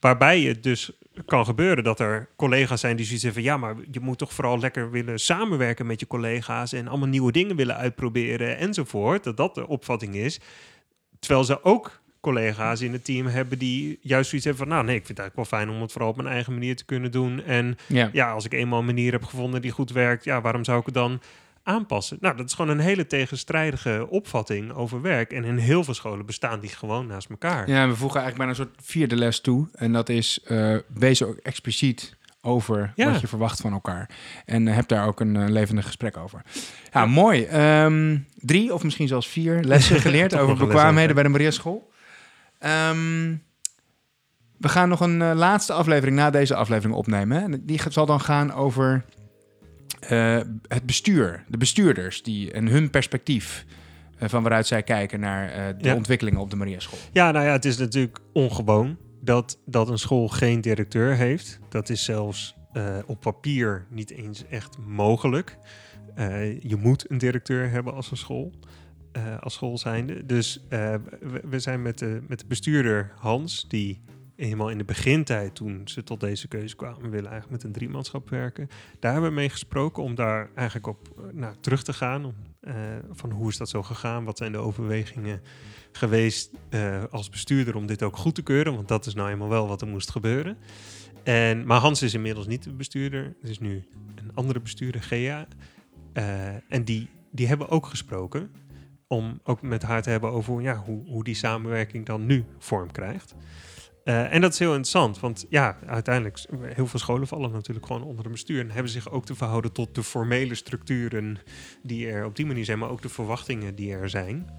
[0.00, 0.90] Waarbij het dus
[1.24, 4.32] kan gebeuren dat er collega's zijn die zoiets hebben van ja, maar je moet toch
[4.32, 9.24] vooral lekker willen samenwerken met je collega's en allemaal nieuwe dingen willen uitproberen enzovoort.
[9.24, 10.40] Dat dat de opvatting is.
[11.18, 14.96] Terwijl ze ook collega's in het team hebben die juist zoiets hebben van nou nee,
[14.96, 17.10] ik vind het eigenlijk wel fijn om het vooral op mijn eigen manier te kunnen
[17.10, 17.42] doen.
[17.42, 20.64] En ja, ja als ik eenmaal een manier heb gevonden die goed werkt, ja, waarom
[20.64, 21.20] zou ik het dan
[21.62, 22.16] aanpassen.
[22.20, 25.32] Nou, dat is gewoon een hele tegenstrijdige opvatting over werk.
[25.32, 27.68] En in heel veel scholen bestaan die gewoon naast elkaar.
[27.68, 29.68] Ja, we voegen eigenlijk bijna een soort vierde les toe.
[29.74, 34.10] En dat is, uh, wees ook expliciet over wat je verwacht van elkaar.
[34.44, 36.42] En uh, heb daar ook een uh, levendig gesprek over.
[36.92, 37.46] Ja, mooi.
[37.84, 41.90] Um, drie of misschien zelfs vier lessen geleerd over bekwaamheden bij de Maria School.
[42.90, 43.42] Um,
[44.56, 47.40] we gaan nog een laatste aflevering na deze aflevering opnemen.
[47.40, 47.64] Hè?
[47.64, 49.04] Die zal dan gaan over
[50.10, 53.64] uh, het bestuur, de bestuurders die, en hun perspectief
[54.22, 55.94] uh, van waaruit zij kijken naar uh, de ja.
[55.94, 56.98] ontwikkelingen op de Maria School.
[57.12, 61.58] Ja, nou ja, het is natuurlijk ongewoon dat, dat een school geen directeur heeft.
[61.68, 62.58] Dat is zelfs
[63.06, 65.56] op papier niet eens echt mogelijk.
[66.60, 68.52] je moet een directeur hebben als een school.
[69.40, 70.26] als school zijnde.
[70.26, 71.00] Dus we,
[71.44, 74.00] we, zijn met de, met de bestuurder Hans, die
[74.44, 78.28] helemaal in de begintijd, toen ze tot deze keuze kwamen, willen eigenlijk met een driemanschap
[78.28, 78.68] werken.
[78.98, 82.24] Daar hebben we mee gesproken om daar eigenlijk op nou, terug te gaan.
[82.24, 82.74] Om, uh,
[83.10, 84.24] van hoe is dat zo gegaan?
[84.24, 85.40] Wat zijn de overwegingen
[85.92, 88.74] geweest uh, als bestuurder om dit ook goed te keuren?
[88.74, 90.56] Want dat is nou eenmaal wel wat er moest gebeuren.
[91.22, 93.34] En, maar Hans is inmiddels niet de bestuurder.
[93.40, 93.84] Het is nu
[94.14, 95.46] een andere bestuurder, Gea.
[96.68, 98.50] en die, die hebben ook gesproken
[99.06, 102.92] om ook met haar te hebben over ja, hoe, hoe die samenwerking dan nu vorm
[102.92, 103.34] krijgt.
[104.04, 108.02] Uh, en dat is heel interessant, want ja, uiteindelijk, heel veel scholen vallen natuurlijk gewoon
[108.02, 111.38] onder een bestuur en hebben zich ook te verhouden tot de formele structuren
[111.82, 114.50] die er op die manier zijn, maar ook de verwachtingen die er zijn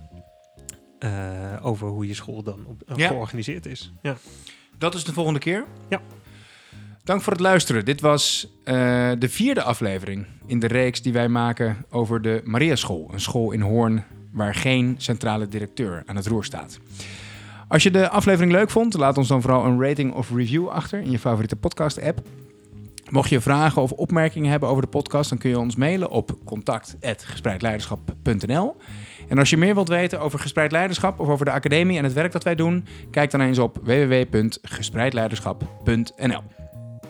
[0.99, 3.07] uh, over hoe je school dan op, uh, ja.
[3.07, 3.91] georganiseerd is.
[4.01, 4.17] Ja.
[4.77, 5.65] Dat is de volgende keer.
[5.89, 6.01] Ja.
[7.03, 7.85] Dank voor het luisteren.
[7.85, 13.09] Dit was de vierde aflevering in de reeks die wij maken over de Maria School,
[13.13, 16.79] een school in Hoorn waar geen centrale directeur aan het roer staat.
[17.71, 20.99] Als je de aflevering leuk vond, laat ons dan vooral een rating of review achter
[20.99, 22.21] in je favoriete podcast-app.
[23.09, 26.37] Mocht je vragen of opmerkingen hebben over de podcast, dan kun je ons mailen op
[26.45, 28.75] contact.gespreidleiderschap.nl.
[29.27, 32.13] En als je meer wilt weten over gespreid leiderschap of over de academie en het
[32.13, 36.60] werk dat wij doen, kijk dan eens op www.gespreidleiderschap.nl.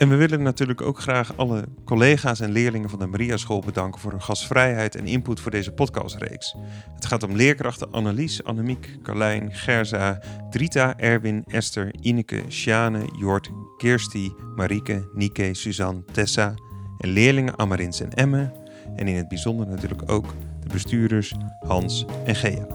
[0.02, 4.02] En we willen natuurlijk ook graag alle collega's en leerlingen van de Maria School bedanken
[4.02, 6.56] voor hun gastvrijheid en input voor deze podcastreeks.
[6.95, 14.34] Het gaat om leerkrachten Annelies, Annemiek, Carlijn, Gerza, Drita, Erwin, Esther, Ineke, Sjane, Jort, Kirsti,
[14.56, 16.54] Marieke, Nike, Suzanne, Tessa
[16.97, 18.52] en leerlingen Amarins en Emme.
[18.95, 20.26] En in het bijzonder natuurlijk ook
[20.60, 22.68] de bestuurders Hans en Gea.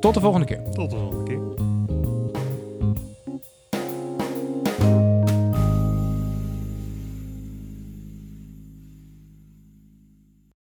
[0.00, 0.62] Tot de volgende keer.
[0.70, 1.67] Tot de volgende keer.